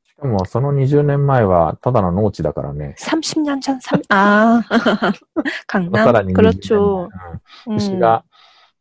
[0.20, 2.94] しかもその20年前はただの農地だからね。
[2.98, 5.12] 30년 전 3, 아 さ
[5.66, 7.08] 강남 らに20 그렇죠.
[7.66, 7.76] 年前うん 음.
[7.76, 8.24] 牛が、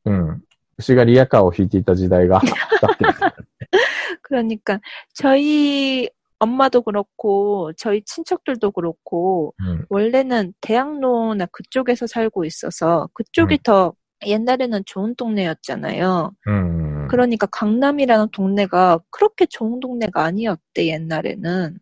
[0.05, 0.41] うん。
[0.77, 3.13] 牛がリアカーを引いていた時代が 経ってる。
[4.21, 4.79] 그러니까
[5.13, 9.85] 저희 엄마도 그렇고 저희 친척들도 그렇고 うん。
[9.89, 13.93] 원래는 대학로나 그쪽에서 살고 있어서 그쪽이 더
[14.25, 16.31] 옛날에는 좋은 동네였잖아요.
[16.45, 16.88] うん。
[17.09, 21.79] 그러니까 강남이라는 동네가 그렇게 좋은 동네가 아니었대, 옛날에는.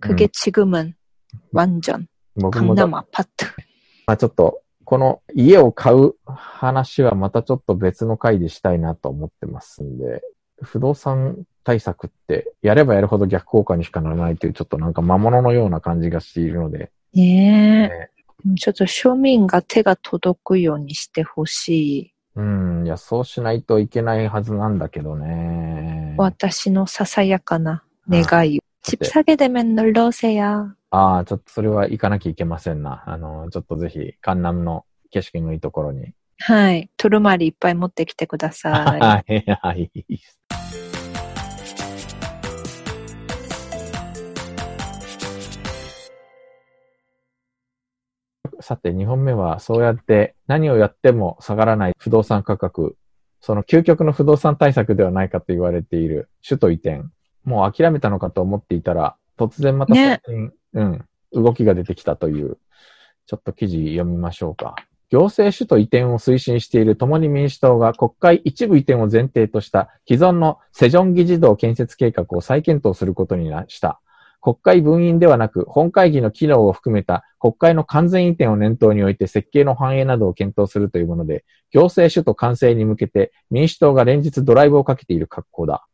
[0.00, 0.28] 그게 음.
[0.32, 0.94] 지금은
[1.52, 3.46] 완전 僕もだ 강남 아파트.
[4.06, 10.22] まあちょっと、この家を買う話はまたちょっと別の回でしたいなと思ってますんで、
[10.60, 17.22] 不動産対策ってやればやるほど逆効果にしかならないというちょっとなんか魔物のような感じがしているので、 예.
[17.22, 18.08] ね
[18.44, 22.12] 음, 저도 쇼민과 태가 도덕구 요니 시대 호시.
[22.37, 22.41] う
[22.83, 26.13] ん、いや、そうしないといけないはずなんだけどね。
[26.17, 28.23] 私のささやかな願
[28.53, 28.61] いを。
[28.83, 30.75] チップ下げでめんのろせや。
[30.91, 33.03] ああ、ちょっとそれは行かなきゃいけませんな。
[33.07, 36.13] あの、ちょっとぜひ、カンナムの景色のいいところに。
[36.37, 36.91] はい。
[36.95, 38.73] トルマリいっぱい持ってきてください。
[39.01, 39.91] はい、はい。
[48.61, 52.95] さて、2本目は、そうやって何をやっても下がらない不動産価格、
[53.41, 57.03] その究極の不動産対策ではないかと言われている首都移転。
[57.43, 62.57] もう諦めたのかと思っていたら、突然また最近、うん、動きが出てきたという、
[63.25, 64.75] ちょっと記事読みましょうか。
[65.09, 74.01] 行政首都移転を推進している共に民主党が国会一部移転を前提とした既存のセジョン議事堂建設計画を再検討することにした。
[74.41, 85.85] 国会分院ではなく本会議の機能を含めた国会の完全移転を念頭において設計の反映などを検討するというもので、行政首都完成に向けて民主党が連日ドライブをかけている格好だ。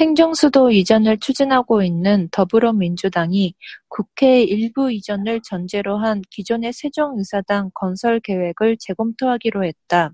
[0.00, 3.54] 행정수도 이전을 추진하고 있는 더불어민주당이
[3.88, 10.12] 국회 일부 이전을 전제로 한 기존의 세종의사당 건설 계획을 재검토하기로 했다.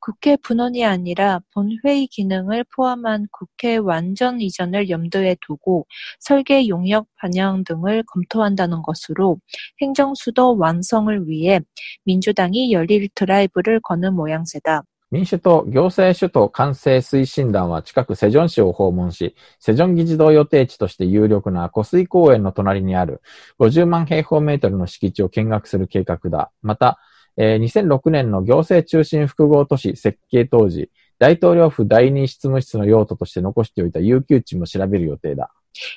[0.00, 5.86] 국회 분원이 아니라 본회의 기능을 포함한 국회 완전 이전을 염두에 두고
[6.18, 9.38] 설계 용역 반영 등을 검토한다는 것으로
[9.80, 11.60] 행정수도 완성을 위해
[12.04, 14.82] 민주당이 열릴 드라이브를 거는 모양새다.
[15.12, 23.20] 民主党行政首都完成推進団は近くセジョン市を訪問し、セジョン議事堂予定地として有力な湖水公園の隣にある
[23.58, 26.50] 50万平方メートルの敷地を見学する計画だ。
[26.62, 26.98] また、
[27.36, 35.52] えー2006年の行政中心複合都市設計当時、大統領府第二執務室の用途として残しておいた有給地も調べる予定だ。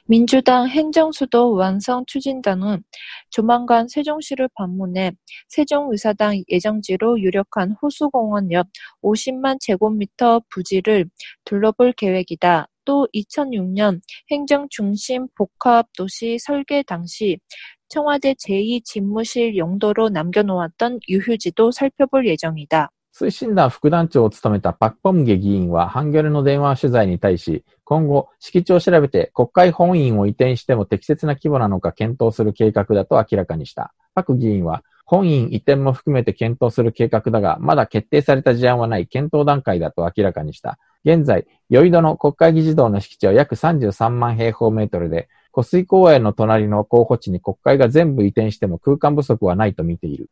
[0.05, 2.83] 민주당 행정수도 완성 추진단은
[3.29, 5.11] 조만간 세종시를 방문해
[5.49, 8.67] 세종의사당 예정지로 유력한 호수공원 옆
[9.01, 11.09] 50만 제곱미터 부지를
[11.45, 12.67] 둘러볼 계획이다.
[12.85, 13.99] 또 2006년
[14.31, 17.39] 행정중심 복합도시 설계 당시
[17.87, 22.91] 청와대 제2집무실 용도로 남겨놓았던 유휴지도 살펴볼 예정이다.
[23.17, 33.93] 推進団副団長を務めたパクポムゲ議員は、ハンギョレの電話取材に対し、今後、敷地を調べて国会本院を移転しても適切な規模なのか検討する計画だと明らかにした。
[34.15, 40.77] パク議員は、本院移転も含めて検討する計画だが、まだ決定された事案はない検討段階だと明らかにした。
[41.05, 50.29] 現在、ヨイドの国会議事堂の敷地は約33万平方メートルで、湖水公園の隣の候補地に国会が全部移転しても空間不足はないと見ている。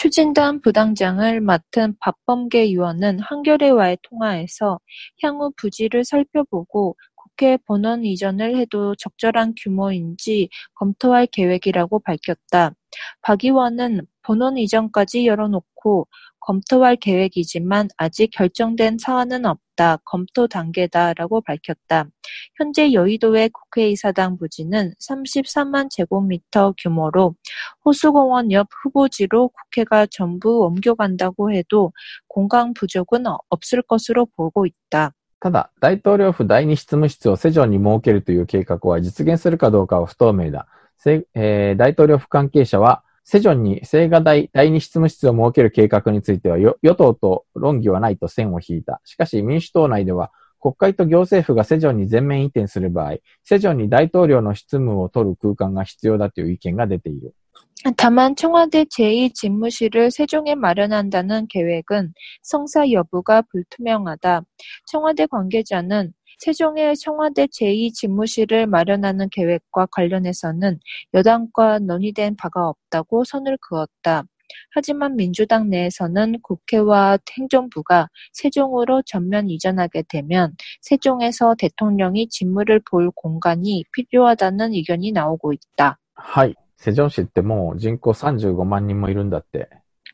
[0.00, 4.80] 추진단 부당장을 맡은 박범계 의원은 한겨레와의 통화에서
[5.22, 12.72] 향후 부지를 살펴보고 국회 본원 이전을 해도 적절한 규모인지 검토할 계획이라고 밝혔다.
[13.21, 16.07] 박 의원은 본원 이전까지 열어놓고
[16.45, 19.97] 검토할 계획이지만 아직 결정된 사안은 없다.
[20.05, 22.05] 검토 단계다라고 밝혔다.
[22.55, 27.35] 현재 여의도의 국회의사당 부지는 33만 제곱미터 규모로
[27.83, 31.91] 호수공원 옆 후보지로 국회가 전부 옮겨간다고 해도
[32.27, 35.13] 공간 부족은 어- 없을 것으로 보고 있다.
[35.41, 40.65] ただ、大統領府第二執務室をセジョンに設けるという計画は実現するかどうかは不透明だ。
[40.99, 49.01] せえー大統領府関係者は、セジョンに青瓦台第二執務室を設ける計画についてはよ与党と論議はないと線を引いた。
[49.03, 57.33] しかし民主党内では、国会と行政府がセジョンに全面移転する場合、セジョンに大統領の執務を取る空間が必要だという意見が出ている。
[57.97, 64.41] 다만 청와대 제2집무실을 세종에 마련한다는 계획은 성사 여부가 불투명하다.
[64.87, 70.79] 청와대 관계자는 세종에 청와대 제2집무실을 마련하는 계획과 관련해서는
[71.13, 74.23] 여당과 논의된 바가 없다고 선을 그었다.
[74.71, 84.73] 하지만 민주당 내에서는 국회와 행정부가 세종으로 전면 이전하게 되면 세종에서 대통령이 직무를 볼 공간이 필요하다는
[84.73, 85.97] 의견이 나오고 있다.
[86.15, 86.55] はい。
[86.77, 89.69] セジョン市ってもう人口35万人もいるんだって。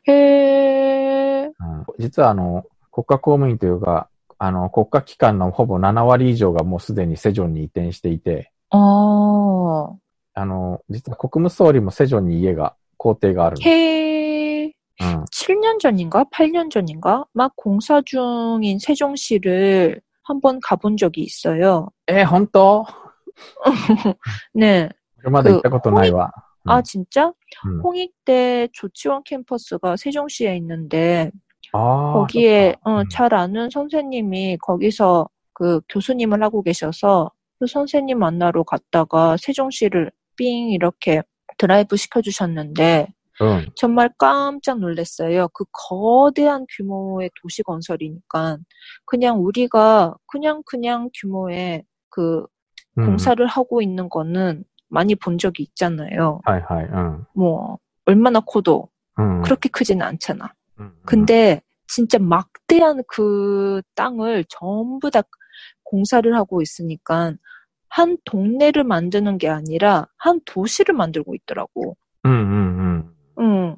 [0.08, 1.46] 해...
[1.46, 9.96] うん実はあの、国家公務員というか、 あの、国家機関のほぼ7割以上がもうすでにセジョンに移転していて、 어,
[10.34, 13.62] あの、実は国務総理もセジョンに家が、公邸があるの。
[13.62, 14.72] 해...
[15.00, 15.24] うん。
[15.24, 21.90] 7년 전인가 8년 전인가 막 공사 중인 세종시를 한번 가본 적이 있어요.
[22.06, 22.86] えー、本当
[24.54, 24.90] 네.
[25.24, 26.32] まだ行ったことないわ。
[26.64, 26.82] 아 음.
[26.84, 27.32] 진짜?
[27.66, 27.80] 음.
[27.82, 31.30] 홍익대 조치원 캠퍼스가 세종시에 있는데
[31.77, 33.09] 아, 거기에 어, 음.
[33.09, 41.21] 잘 아는 선생님이 거기서 그 교수님을 하고 계셔서 그 선생님 만나러 갔다가 세종시를 삥 이렇게
[41.57, 43.07] 드라이브 시켜주셨는데
[43.41, 43.65] 응.
[43.75, 45.47] 정말 깜짝 놀랐어요.
[45.49, 48.57] 그 거대한 규모의 도시 건설이니까
[49.05, 52.45] 그냥 우리가 그냥 그냥 규모의 그
[52.97, 53.05] 응.
[53.05, 56.41] 공사를 하고 있는 거는 많이 본 적이 있잖아요.
[56.45, 57.25] 하이, 하이, 응.
[57.33, 58.89] 뭐 얼마나 커도
[59.43, 60.53] 그렇게 크진 않잖아.
[60.79, 65.21] 음, 근데 진짜 막대한 그 땅을 전부 다
[65.83, 67.33] 공사를 하고 있으니까
[67.89, 71.95] 한 동네를 만드는 게 아니라 한 도시를 만들고 있더라고.
[72.25, 73.43] 음, 음, 음.
[73.43, 73.75] 음.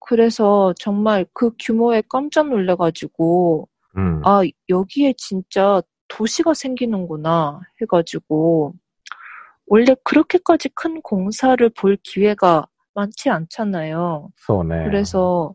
[0.00, 4.20] 그래서 정말 그 규모에 깜짝 놀라가지고, 음.
[4.24, 8.74] 아, 여기에 진짜 도시가 생기는구나 해가지고,
[9.66, 14.28] 원래 그렇게까지 큰 공사를 볼 기회가 많지 않잖아요.
[14.36, 14.84] 소네.
[14.84, 15.54] 그래서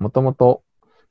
[0.00, 0.62] もともと、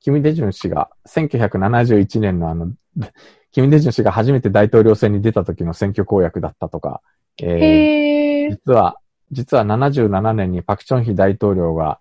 [0.02, 2.74] キム・デジュン氏が、1971年のあの、
[3.52, 7.02] キム・デジュン氏が初めて大統領選に出た時の選挙公約だったとか、
[7.42, 8.98] えー 해, 実は、
[9.32, 12.00] 実は77年にパクチョンヒ大統領が、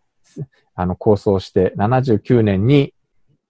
[0.75, 2.95] あの、構想して、79年に、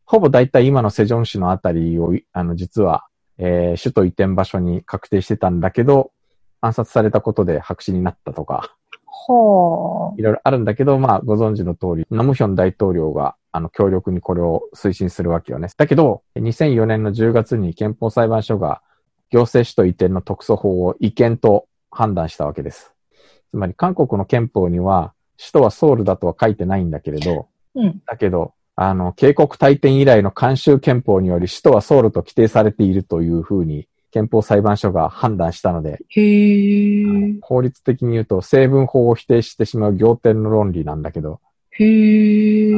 [0.04, 3.04] ほぼ大体今のセジョン市のあたりを、あの、実は、
[3.38, 6.10] えー首都移転場所に確定してたんだけど、
[6.60, 8.74] 暗殺されたことで白紙になったとか、
[9.28, 10.14] 허.
[10.16, 15.68] いろいろあるんだけど、まあ、ご存知の通り、ナムヒョン大統領が、あの、強力にこれを推進するわけよね。
[15.76, 18.82] だけど、2004年の10月に憲法裁判所が、
[19.30, 22.92] 行政首都移転の特措法を違憲と判断したわけです。
[23.50, 28.00] つまり、韓国の憲法には、首都はソウルだとは書いてないんだけれど、 응.
[28.06, 35.98] だけど、あの、警告大典以来の慣習憲法により、首都はソウルと規定されているというふうに、憲法裁判所が判断したので、
[37.42, 41.40] 法律的に言うと成分法を否定してしまう行典の論理なんだけど、
[41.70, 42.68] へ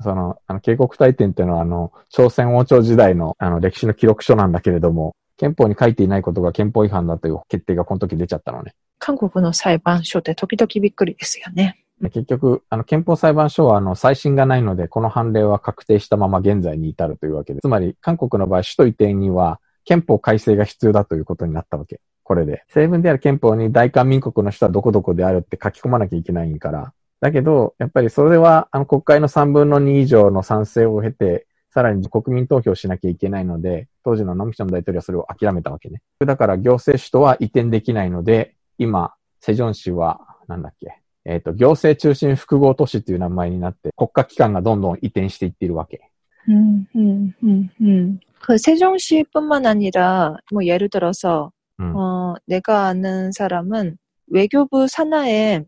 [0.00, 8.74] その、あの、警告体典っていうのは、あの、朝鮮王朝時代の、あの、歴史の記録書なんだけれども、憲法に書いていないことが憲法違反だという決定がこの時出ちゃったのね。
[8.98, 11.84] 韓国の裁判所って時々びっくりですよね。
[12.00, 17.62] 結局、あの、憲法裁判所は、あの、再審がないので、この判例は確定したまま現在に至るというわけです。
[17.62, 21.98] つまり、韓国の場合、首都移転には、憲法改正が必要だということになったわけ。
[22.22, 22.62] これで。
[22.68, 26.92] 成分である憲法に大韓民国の人はどこどこであるって書き込まなきゃいけないから。
[27.22, 36.02] だけど、やっぱりそれは、あの国会の3分の2以上の賛成を経て、さらに国民投票しなきゃいけないので、当時のノミション大統領はそれを諦めたわけね。
[36.20, 46.10] だから行政主とは移転できないので、今、セジョン市は、なんだっけ、えっ、ー、と、行政中心複合都市っていう名前になって、国家機関がどんどん移転していっているわけ。
[46.46, 48.20] うん、うん、うん、うん。
[48.40, 51.94] 그 세종시뿐만 아니라 뭐 예를 들어서 음.
[51.96, 53.96] 어, 내가 아는 사람은
[54.28, 55.64] 외교부 산하의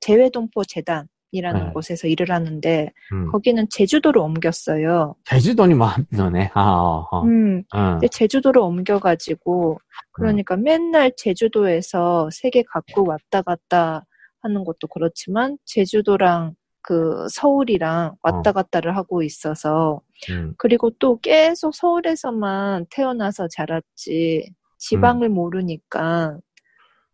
[0.00, 1.72] 대외동포 재단이라는 네.
[1.72, 3.30] 곳에서 일을 하는데 음.
[3.32, 5.14] 거기는 제주도로 옮겼어요.
[5.24, 6.50] 제주도니 뭐너네.
[6.54, 7.22] 아, 어, 어.
[7.24, 7.62] 음.
[7.74, 7.98] 어.
[8.10, 9.78] 제주도로 옮겨가지고
[10.12, 14.04] 그러니까 맨날 제주도에서 세계 갖고 왔다 갔다
[14.42, 20.53] 하는 것도 그렇지만 제주도랑 그 서울이랑 왔다 갔다를 하고 있어서 うん。
[20.57, 26.37] 그리고 또 계속 서울에서만 태어나서 자랐지 지방을 모르니까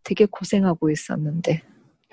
[0.04, 1.64] 되게 고생하고 있었는데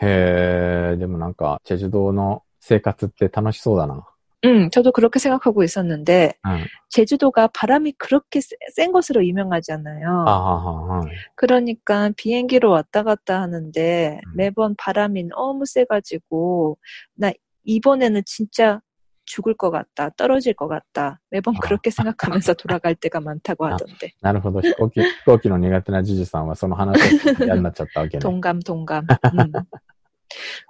[0.03, 4.05] へえ、でもなんか、チェジュ島の生活って楽しそうだな。
[4.45, 6.65] 음, 저도 그렇게 생각하고 있었는데 うん。
[6.91, 10.25] 제주도가 바람이 그렇게 세- 센 것으로 유명하잖아요.
[10.27, 11.05] ああ、ああ、
[11.37, 14.33] 그러니까 비행기로 왔다 갔다 하는데 음.
[14.37, 16.79] 매번 바람이 너무 세가지고
[17.15, 17.31] 나
[17.67, 18.81] 이번에는 진짜
[19.25, 21.21] 죽을 것 같다, 떨어질 것 같다.
[21.31, 21.61] 매번 아.
[21.61, 23.73] 그렇게 생각하면서 돌아갈 때가 많다고 아.
[23.73, 24.13] 하던데.
[24.21, 24.61] なるほど。
[24.61, 28.21] 飛行機、飛行機の苦手なジュジュさんはその話が嫌になっちゃったわけね。
[28.21, 29.07] 동감, 동감.
[29.07, 29.53] 음.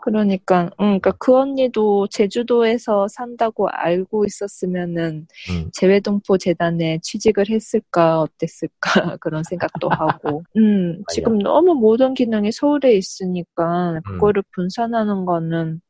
[0.02, 5.70] 그러니까, 음, 그러니까 그 언니도 제주도에서 산다고 알고 있었으면은 うん。
[5.72, 10.42] 재외동포 재단에 취직을 했을까 어땠을까 그런 생각도 하고.
[10.56, 15.80] 음, 지금 너무 모든 기능이 서울에 있으니까 그거를 분산하는 거는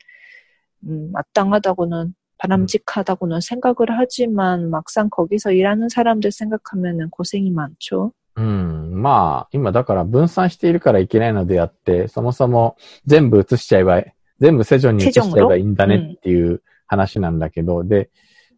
[0.86, 8.12] 음, 마땅하다고는 바람직하다고는 생각을 하지만 막상 거기서 일하는 사람들 생각하면은 고생이 많죠.
[8.34, 9.02] うん。
[9.02, 12.76] まあ、今だから分散しているからいけないのであって、そもそも
[13.06, 14.02] 全部移しちゃえば、
[14.40, 18.10] 全部セジョンに移しちゃえばいいんだねっていう話なんだけど、で、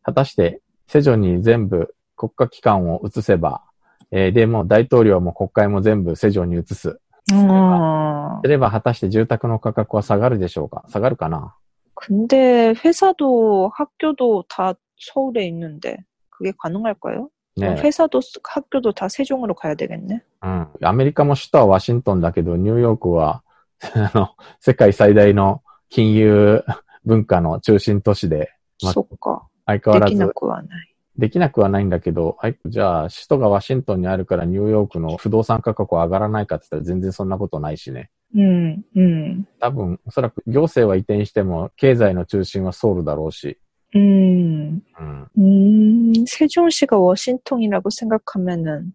[0.03, 3.63] 果たしてセジョンに全部国家機関を移せば、
[4.11, 7.01] えーで、もう大統領も国会も全部セジョンに移す。
[7.33, 11.57] 어, すれば果たして住宅の価格は下がるでしょうか下がるかな
[12.00, 16.00] 근데 회사도 학교도 다 서울에 있는데
[16.32, 17.28] 그게 가능할까 요?
[17.60, 17.76] 네.
[17.76, 20.24] 회사도 학교도 다 세종으로 가야 되겠 네?
[20.48, 23.42] 음, 아메리카 뭐 수도 워싱턴だけど뉴욕은
[24.60, 26.64] 世界最大の金融
[27.06, 29.48] 文化の中心都市で、そっか。
[29.66, 30.14] 相変わらず。
[30.14, 30.96] できなくはない。
[31.18, 38.10] できなくはないんだけど、はいじゃあ、首都がワシントンにあるからニューヨークの不動産価格は上がらないかって言ったら全然そんなことないしね。
[38.37, 43.59] 음, 음, 多分、おそらく行政は移転しても、経済の中心はソウルだろうし。
[43.95, 45.29] 음, うん。
[45.39, 48.93] 음, 세종시가 워싱턴이라고 생각하면은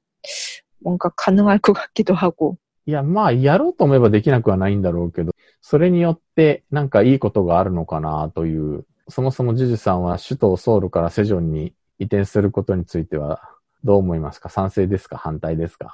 [0.82, 2.58] 뭔가 가능할 것 같기도 하고.
[2.86, 13.42] いや、まあ、やろうと思えばできなくはないんだろうけど、それによってなんかいいことがあるのかなという、そもそもジュジュさんは首都ソウルからセジョンに移転することについては
[13.84, 15.94] どう思いますか賛成ですか反対ですか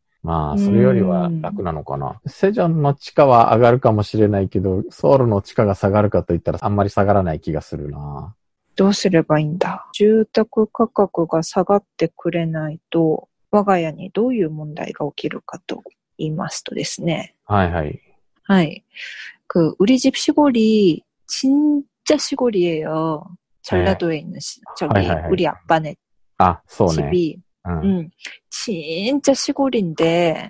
[0.22, 2.20] まあ、それよりは楽なのかな。
[2.26, 8.34] セジョンの地価は上がるかもしれないけど、ソウルの地価が下がるかと言ったらあんまり下がらない気がするな。
[8.74, 15.82] どうすればいいんだ 住宅価格が下がってくれないと我が家にどういう問題が起きるかと
[16.18, 17.34] 言いますとですね。
[17.46, 18.00] はいはい。
[18.48, 18.82] 하이.
[19.46, 23.24] 그, 우리 집 시골이 진짜 시골이에요.
[23.62, 25.30] 전라도에 있는 시, 저기, 하이, 하이, 하이.
[25.30, 25.96] 우리 아빠네
[26.38, 27.10] あ、そうね。
[27.10, 28.09] 집이, 음,
[28.49, 30.49] 진짜 시골인데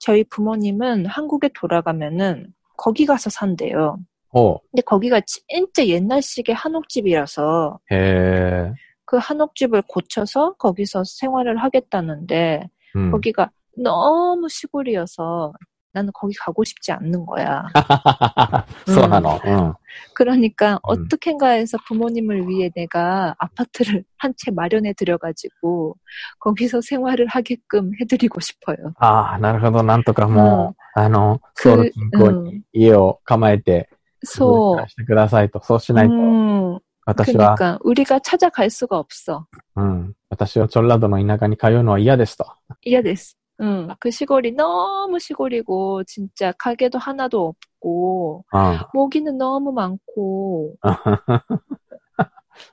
[0.00, 3.98] 저희 부모님은 한국에 돌아가면은 거기 가서 산대요.
[4.34, 4.58] 어.
[4.70, 8.72] 근데 거기가 진짜 옛날식의 한옥집이라서 에...
[9.04, 13.10] 그 한옥집을 고쳐서 거기서 생활을 하겠다는데 음.
[13.10, 15.52] 거기가 너무 시골이어서
[15.95, 17.67] 나는 거기 가고 싶지 않는 거야.
[18.87, 19.39] そうなの。
[19.45, 19.73] うん。
[20.15, 20.79] 그러니까 음.
[20.83, 25.95] 어떻게인가 해서 부모님을 위해 내가 아파트를 한 채 마련해 드려가지고
[26.39, 28.77] 거기서 생활을 하게끔 해드리고 싶어요.
[28.97, 29.83] ああ、なるほど。
[29.83, 33.87] なんとかもう、あの、ソウ 그, ル近郊に 음, 家を構えて、
[34.25, 35.61] 暮 소, らしてくださいと。
[35.63, 39.45] そうしないと、 음, 私は、 그러니까 우리가 찾아갈 수가 없어.
[39.75, 40.13] うん。
[40.31, 42.45] 私はチョンラドの田舎に通うのは嫌ですと。
[42.83, 43.35] 이해됐어.
[43.61, 48.79] 응, 그 시골이 너무 시골이고 진짜 가게도 하나도 없고 うん。
[48.93, 50.75] 모기는 너무 많고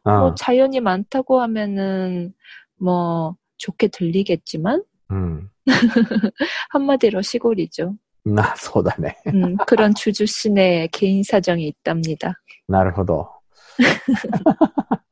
[0.05, 2.33] うん 뭐 자연이 많다고 하면은
[2.79, 5.51] 뭐 좋게 들리겠지만 うん。
[6.71, 7.95] 한마디로 시골이죠.
[8.25, 9.17] な、そうだね。
[9.29, 12.35] 음, 그런 주주 씨네 개인 사정이 있답니다.
[12.69, 13.31] なるほど。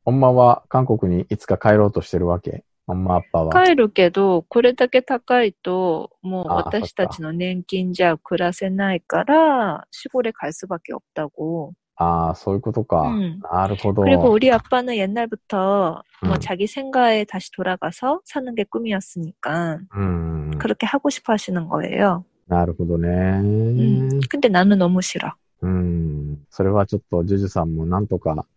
[0.05, 2.63] ほんまは韓国にいつか帰ろうとしてるわけ。
[2.87, 3.65] ほんまアッパは。
[3.65, 11.73] 帰るけど、これだけ高いと、もうあ私たちの年金じゃ暮らせないから、시골에갈 수밖에 없다고.
[12.01, 13.01] ああ、そういうことか。
[13.09, 13.41] 음.
[13.51, 14.03] なるほど。
[14.03, 16.39] 그리고 우리 아빠는 옛날부터 뭐 음.
[16.39, 20.51] 자기 생가에 다시 돌아가서 사는 게 꿈이었으니까 うん。
[20.59, 22.23] 그렇게 하고 싶어 하시는 거예요.
[22.47, 23.09] なるほどね。
[23.41, 24.19] 음.
[24.29, 25.33] 근데 나는 너무 싫어.
[25.61, 26.37] うん。
[26.49, 28.45] それはちょっと、ジュジュさんもなんとか、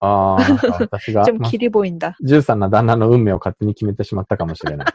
[0.00, 1.24] ああ、私が。
[1.26, 2.16] でも、キリボインだ。
[2.24, 4.86] 13な旦那の運命を勝手に決めてしまったかもしれない。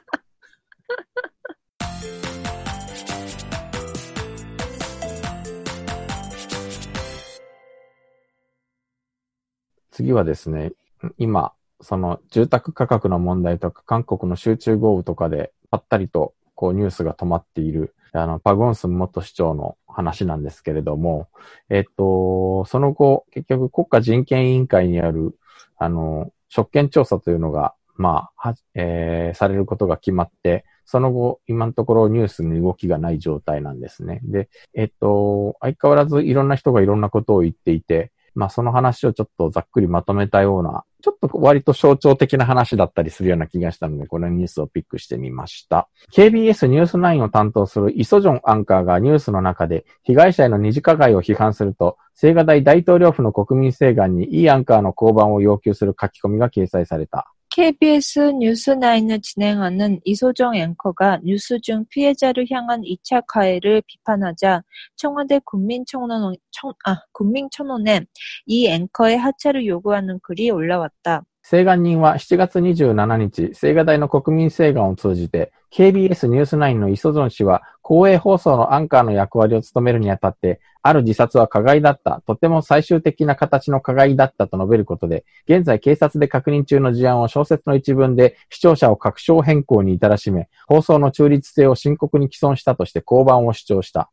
[9.91, 10.73] 次はですね、
[11.17, 21.27] 今、その住宅価格の問題とか、韓国の集中豪雨とかで、ぱったりとこうニュースが止まっているあのパゴンスン元市長の話なんですけれども、
[21.69, 25.37] えっと、その後結局国家人権委員会にある
[25.77, 34.19] あの職権調査というのがまあ、は、えー、されることが決まって、その後、今のところニュースに動きがない状態なんですね。
[34.23, 45.87] で、えっと、相変わらずいろんな人がいろんなことを言っていて、まあその話をちょっとざっくりまとめたような、ちょっと割と象徴的な話だったりするような気がしたので、このニュースをピックしてみました。
[46.11, 57.34] KBS ニュース9を担当するイソジョンアンカーがニュースの中で被害者への二次加害を批判すると、青瓦台大統領府の国民請願にイアンカーの交番を要求する書き込みが掲載された。
[57.54, 64.62] KBS 뉴스9을 진행하는 이소정 앵커가 뉴스 중 피해자를 향한 2차 가해를 비판하자
[64.94, 68.02] 청와대 국민청원, 청, 아, 국민청원에
[68.46, 71.24] 이 앵커의 하차를 요구하는 글이 올라왔다.
[71.42, 94.10] 請願人は7月27日、青瓦台の国民請願を通じて、KBS ニュース9のイソゾン氏は、公営放送のアンカーの役割を務めるにあたって、 ある自殺は加害だった、とても最終的な形の加害だったと述べることで、現在警察で確認中の事案を小説の一文で視聴者を確証変更に至らしめ、放送の中立性を深刻に毀損したとして降板を主張した。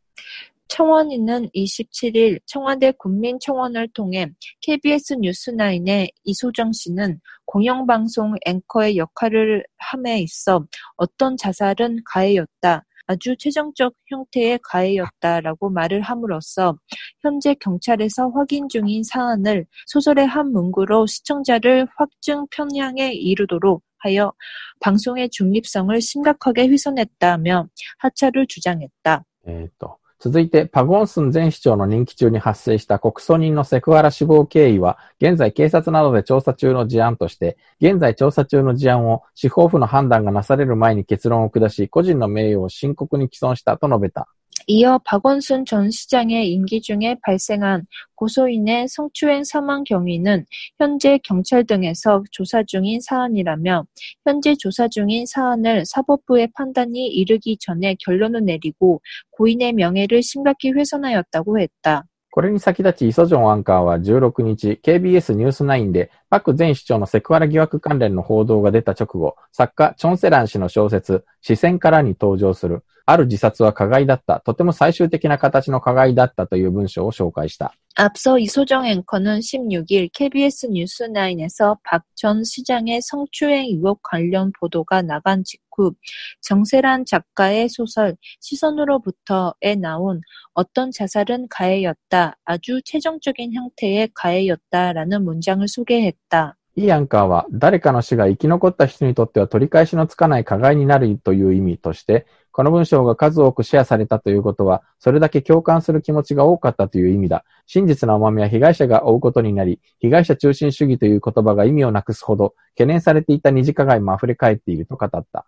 [0.70, 4.30] 청원인은 27일 청와대 국민청원을 통해
[4.62, 10.66] KBS 뉴스9의 이소정 씨는 공영방송 앵커의 역할을 함에 있어
[10.98, 12.84] 어떤 자살은 가해였다.
[13.13, 16.79] 아주 최종적 형태의 가해였다라고 말을 함으로써
[17.21, 24.33] 현재 경찰에서 확인 중인 사안을 소설의 한 문구로 시청자를 확증 편향에 이르도록 하여
[24.81, 29.25] 방송의 중립성을 심각하게 훼손했다며 하차를 주장했다.
[29.45, 44.29] えーと、続いて、パゴンスン前市長の任期中に発生した告訴人のセクハラ死亡経緯は、現在警察などで調査中の事案として、現在調査中の事案を司法府の判断がなされる前に結論を下し、個人の名誉を深刻に毀損したと述べた。
[44.70, 50.46] 이어 박원순 전 시장의 임기 중에 발생한 고소인의 성추행 사망 경위는
[50.78, 53.86] 현재 경찰 등에서 조사 중인 사안이라며
[54.26, 59.02] 현재 조사 중인 사안을 사법부의 판단이 이르기 전에 결론을 내리고
[59.32, 62.04] 고인의 명예를 심각히 훼손하였다고 했다.
[62.38, 77.74] これに先立ち、イソジョンアンカーは16日、KBS ニュース9で、パク前市長のセクハラ疑惑関連の報道が出た直後、作家、チョンセラン氏の小説、視線からに登場する、 ある自殺は加害だった、とても最終的な形の加害だったという文章を紹介した。
[78.00, 85.94] 앞서 이소정 앵커는 16일 KBS 뉴스9에서 박 전 시장의 성추행 의혹 관련 보도가 나간 직후
[86.42, 90.22] 정세란 작가의 소설 시선으로부터에 나온
[90.54, 92.38] 어떤 자살은 가해였다.
[92.46, 96.56] 아주 최종적인 형태의 가해였다라는 문장을 소개했다.
[96.76, 107.46] いいアンカーは、誰かの死が生き残った人にとっては取り返しのつかない加害になるという意味として、この文章が数多くシェアされたということは、それだけ共感する気持ちが多かったという意味だ。
[107.66, 115.46] 真実の重みは被害者が負うことになり、被害者中心主義という言葉が意味をなくすほど、懸念されていた二次加害も溢れ返っていると語った。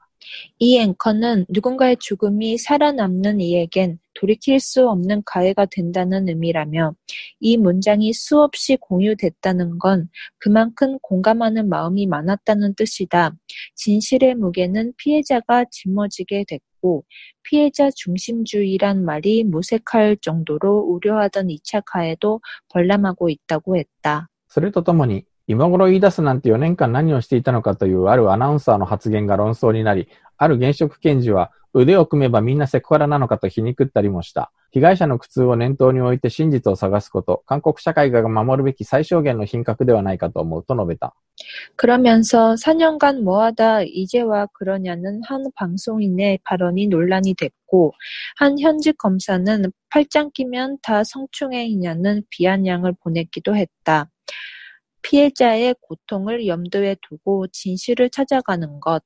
[0.58, 6.94] 이 앵커는 누군가의 죽음이 살아남는 이에겐 돌이킬 수 없는 가해가 된다는 의미라며
[7.40, 13.36] 이 문장이 수없이 공유됐다는 건 그만큼 공감하는 마음이 많았다는 뜻이다.
[13.76, 17.06] 진실의 무게는 피해자가 짊어지게 됐고
[17.44, 24.28] 피해자 중심주의란 말이 무색할 정도로 우려하던 2차 가해도 벌람하고 있다고 했다.
[24.50, 30.08] それとともに、 今頃言い出すなんて4年間何をしていたのかというあるアナウンサーの発言が論争になり、
[30.38, 34.52] ある現職検事は腕を組めばみんなセクハラなのかと皮肉ったりもした。
[34.72, 41.16] 被害者の苦痛を念頭に置いて真実を探すこと、韓国社会が守るべき最小限の品格ではないかと思うと述べた。
[41.76, 47.94] 그러면서 4년간 뭐하다 이제와 그러냐는 한 방송인의 발언이 논란이 됐고
[48.36, 54.10] 한 현직 검사는 팔짱 끼면 다 성추행이냐는 비아냥을 보냈기도 했다.
[55.04, 59.04] 피해자의 고통을 염두에 두고 진실을 찾아가는 것,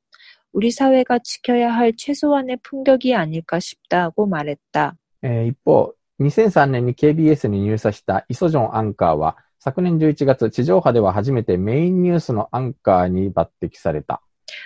[0.51, 4.95] 우리 사회가 지켜야 할 최소한의 품격이 아닐까 싶다고 말했다.
[5.23, 14.21] えー一方、2003年に KBS に入社したイソジョンアンカーは、昨年11月、地上波では初めてメインニュースのアンカーに抜擢された。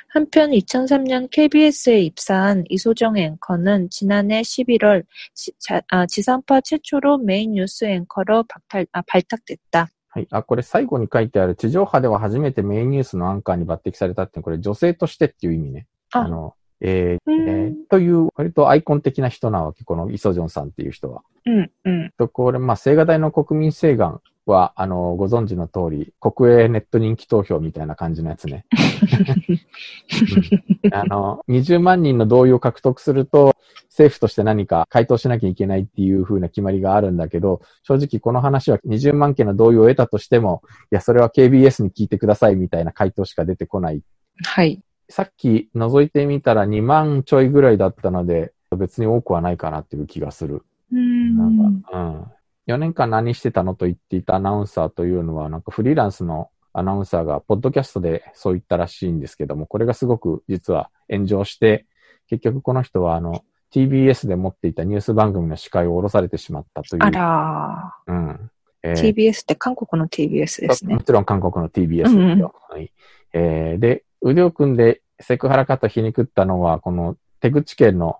[0.09, 7.85] 한편 2003년 KBS에 입사한 이소정 앵커는 지난해 11월 지, 자, 아, 지상파 최초로 메인 뉴스
[7.85, 9.87] 앵커로 박탈, 아, 발탁됐다.
[10.14, 10.28] はい。
[10.30, 15.86] あ、これ最後に書いてある、地上波では初めてメインニュースのアンカーに抜擢されたって、これ女性としてっていう意味ね。
[16.12, 21.22] ああの、えーうんえーという、割とアイコン的な人なわけ、このイソジョンさんっていう人は。
[21.46, 22.10] 응, 응.
[22.18, 28.64] と、これ、まあ、青瓦台の国民請願は、あの、ご存知の通り、国営ネット人気投票みたいな感じのやつね。
[28.70, 33.54] うんあの、20万人の同意を獲得すると、
[33.88, 44.02] 政府として何か回答しなきゃいけないっていう風な決まりがあるんだけど、正直この話は20万件の同意を得たとしても、いや、それは KBS に聞いてくださいみたいな回答しか出てこない。
[44.44, 44.82] はい。
[45.08, 50.64] さっき覗いてみたら2万ちょいぐらいだったので、別に多くはないかなっていう気がする。
[50.90, 51.82] うなんん。
[51.82, 52.24] か、うん。
[52.68, 61.86] 4年間何してたのと言っていたアナウンサーというのは、なんかフリーランスのアナウンサーが、ポッドキャストでそう言ったらしいんですけども、これがすごく実は炎上して、
[62.28, 67.02] 結局この人はあの、TBS で持っていたニュース番組の司会を降ろされてしまったという。
[67.02, 68.50] あらうん。
[68.82, 71.02] えー、ー TBS って韓国の TBS ですねも。
[71.02, 72.54] ちろん韓国の TBS ですうんうんよ。
[72.68, 72.92] はい。
[73.32, 78.18] えーで、腕を組んでセクハラ方皮肉ったのは、この手口県の、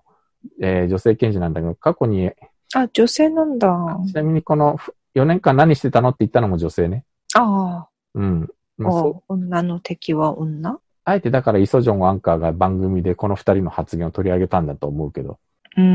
[0.61, 2.31] えー女性検事なんだけど、過去に、
[2.73, 3.99] あ、女性なんだ。
[4.07, 4.77] ちなみにこの
[5.15, 7.05] 4年間何してたのって言ったのも女性ね。
[7.35, 8.49] あうん。
[8.77, 10.79] まあ、女の敵は女？
[11.05, 15.37] あえてだからイソジョンアンカーが番組でこの二人の発言を取り上げたんだと思うけど。
[15.77, 15.83] うー。
[15.83, 15.89] うん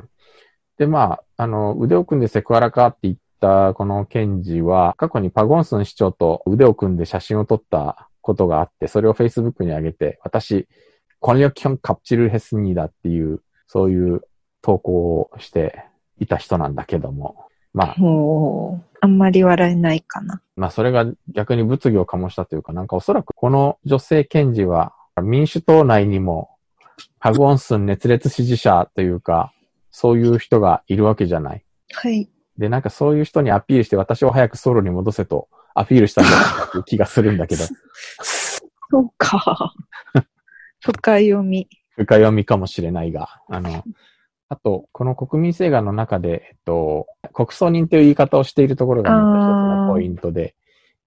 [0.00, 0.08] ん。
[0.78, 10.66] で、まあ、あの、腕を組んでセクハラかって言ったこの検事は、過去にパゴンスン市長と腕を組んで写真を撮ったことがあって、それを Facebook に上げて、私、
[11.18, 14.22] コニョキョンカプチルヘスニーだっていう、そういう
[14.62, 15.84] 投稿をして
[16.18, 20.42] いた人なんだけども、まあ、もう、あんまり笑えないかな。
[20.56, 24.92] まあそれが逆に物議を醸したというか、なんかおそらくこの女性検事は
[25.22, 26.50] 民主党内にも
[27.18, 29.52] パグオンスン熱烈支持者というか、
[29.90, 31.64] そういう人がいるわけじゃない。
[31.92, 32.28] はい。
[32.58, 37.64] で、なんかそういう人にアピールして私を早くソロに戻せとアピールしたんじゃないかっていう気がするんだけど、
[38.22, 39.74] そうか。
[40.80, 41.68] 深読み。
[41.96, 43.84] 深読みかもしれないが、あの、
[44.50, 50.56] あと、この国民請願の中で、えっと、国葬人という言い方をしているところがまた一つのポイントで、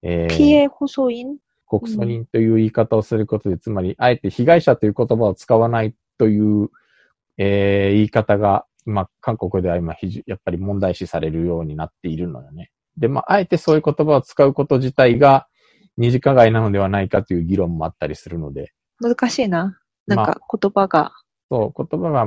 [0.02, 1.36] えー送員
[1.68, 6.70] 国葬人という言い方をすることで、つまり、あえて被害者という言葉を使わないという、
[7.36, 9.94] えー言い方が、まあ、韓国では今、
[10.26, 12.70] やっぱり問題視されるようになっているのよね。
[12.96, 15.48] で、まあ、あえてそういう言葉を使うこと自体が、
[15.98, 19.78] 二次加害なのではないかという議論もあったりするので、難しいな。
[20.06, 21.12] なんか言葉が。
[21.50, 22.26] そう、言葉が、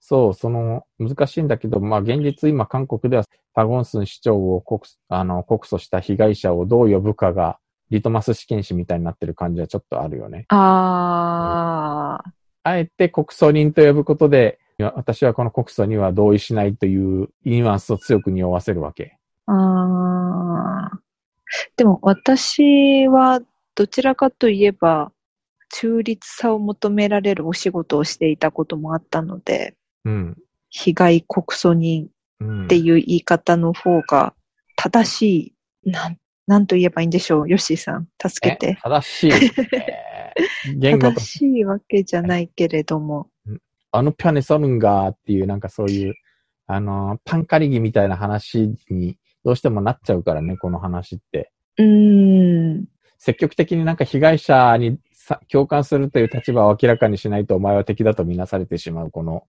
[0.00, 3.24] そう、その、難しいんだけど、まあ、現実今、韓国では、
[3.54, 7.58] パゴンスン市長を告あの告訴した被害者をどう呼ぶかが、
[7.90, 10.44] リトマス試験紙みたいになってる感じはちょっとあるよね。
[10.48, 12.32] ああ、
[12.62, 19.18] あえて国葬人と呼ぶことで、私はこの国葬には同意しないというニュアンスを強く匂わせるわけ。
[19.46, 21.00] ああ。
[21.76, 23.40] でも私は
[23.74, 25.12] どちらかといえば、
[25.70, 29.74] 中立さを求められるお仕事をしていたこともあったので、
[30.04, 30.36] うん。
[30.70, 32.08] 被害告訴人
[32.40, 34.34] うん、っていう言い方の方が
[34.76, 35.22] 正し
[35.84, 35.90] い。
[35.90, 37.48] なん、なんと言えばいいんでしょう。
[37.48, 38.78] ヨッシーさん、助けえて。
[38.82, 39.32] 正しい。
[39.74, 40.32] え
[40.70, 43.28] ー言語と正、しいわけじゃないけれども。
[43.90, 46.14] あのピャネソルンガーっていうなんかそういう、
[46.66, 51.50] あのー、パンカリギみたいな話にどうしてもなっちゃうからね、この話って。
[51.78, 52.84] うーん。
[53.18, 59.44] 積極的になんか被害者にさ共感するという立場を明らかにしないとお前は敵だとみなされてしまう、この、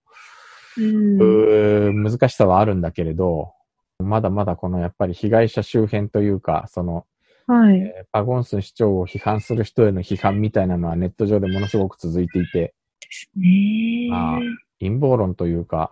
[0.80, 3.54] 難しさはあるんだけれど、
[4.00, 7.06] まだまだこのやっぱり被害者周辺というか、その、
[7.48, 7.80] はい。
[7.80, 12.74] えーパゴンスン市長を批判する人への批判みたいなのはネット上でものすごく続いていて。
[14.10, 14.40] まあ
[14.80, 15.92] 陰謀論というか、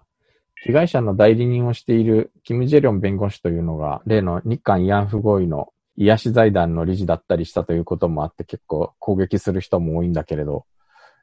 [0.63, 10.65] 被害者の代理人をしているキム・ジェリョン弁護士というのが、例の日韓慰安婦合意の癒し財団の理事だったりしたということもあって結構攻撃する人も多いんだけれど、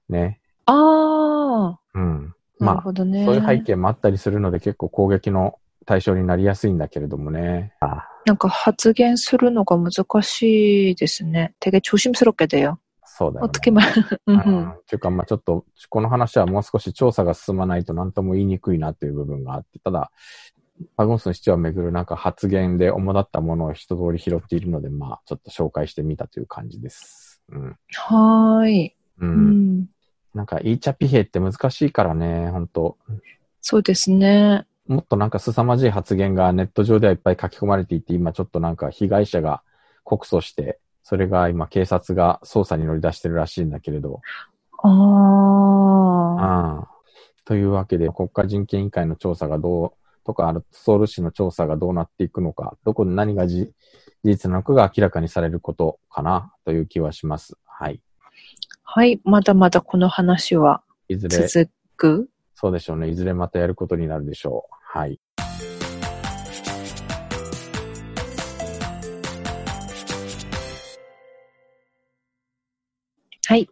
[0.08, 0.40] ね。
[0.66, 2.34] あうん。
[2.59, 3.25] あ、なるまあ、ほどね。
[3.25, 7.73] そういう背景もあったりするので結構攻撃の対象になりやすいんだけれどもね。
[7.79, 11.53] あなんか発言するのが難しいですね.
[11.59, 12.77] 되게 조심스럽게 돼요.
[13.03, 13.51] そうだよね。
[13.51, 13.81] 어떻게 말,
[14.27, 14.35] う 음,
[14.67, 14.71] ん。
[14.71, 20.11] っていうか、まあちょっと、この話はもう少し調査が進まないと何とも言いにくいなという部分があって、ただ、
[20.95, 27.41] パゴンスの市長をめぐるなんか発言で主だったものを一通り拾っているので、まあちょっと紹介してみたという感じです。
[27.49, 27.75] うん。
[27.93, 28.91] 하이.
[29.19, 29.25] う。
[29.25, 29.85] うんん。
[30.34, 32.98] なんか、イーチャピヘイって難しいからね、本当
[33.60, 34.66] そうですね。
[34.86, 39.62] もっとなんか凄まじい発言がネット上ではいっぱい書き込まれていて、今ちょっとなんか被害者が
[40.02, 44.20] 告訴して、それが今警察が捜査に乗り出してるらしいんだけれど、
[44.82, 46.42] ああ。
[46.42, 46.88] ああ。
[47.44, 49.92] というわけで、国家人権委員会の調査がどう、
[50.26, 57.56] とか、ソウル市の調査がどうなっていくのか、どこで何がじ事実なのかが明らかにされることかな、という気はします。
[57.66, 58.00] はい。
[58.96, 59.20] はい。
[59.24, 62.28] まだまだこの話はいずれ、続く？
[62.54, 63.08] そうでしょうね。
[63.08, 64.74] いずれまたやることになるでしょう。
[64.96, 65.18] はい。
[73.46, 73.68] はい。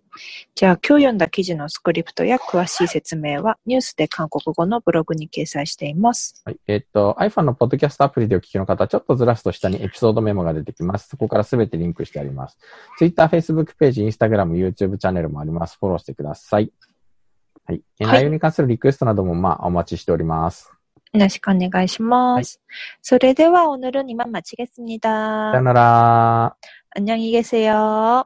[0.56, 6.42] じゃあ、今日読んだ記事のスクリプトや詳しい説明は、ニュースで韓国語のブログに掲載しています。
[6.46, 6.58] はい。
[6.68, 11.10] えっ、と、iPhone のポッドキャストアプリでお聞きの方、ちょっとずらすと下にエピソードメモが出てきます。
[11.10, 12.58] そこからすべてリンクしてあります。
[12.98, 15.78] Twitter、Facebook ページ、Instagram、YouTube チャンネルもあります。
[15.80, 16.72] フォローしてください。
[17.66, 17.82] はい。
[18.00, 20.72] えはい内容に関するリクエストなども、まあ、お待ちしております。
[21.14, 22.62] よろしくお願いします。
[23.02, 26.58] それでは、오늘은이만마치겠습니다 さよなら。
[26.96, 28.26] 안녕히 계세요.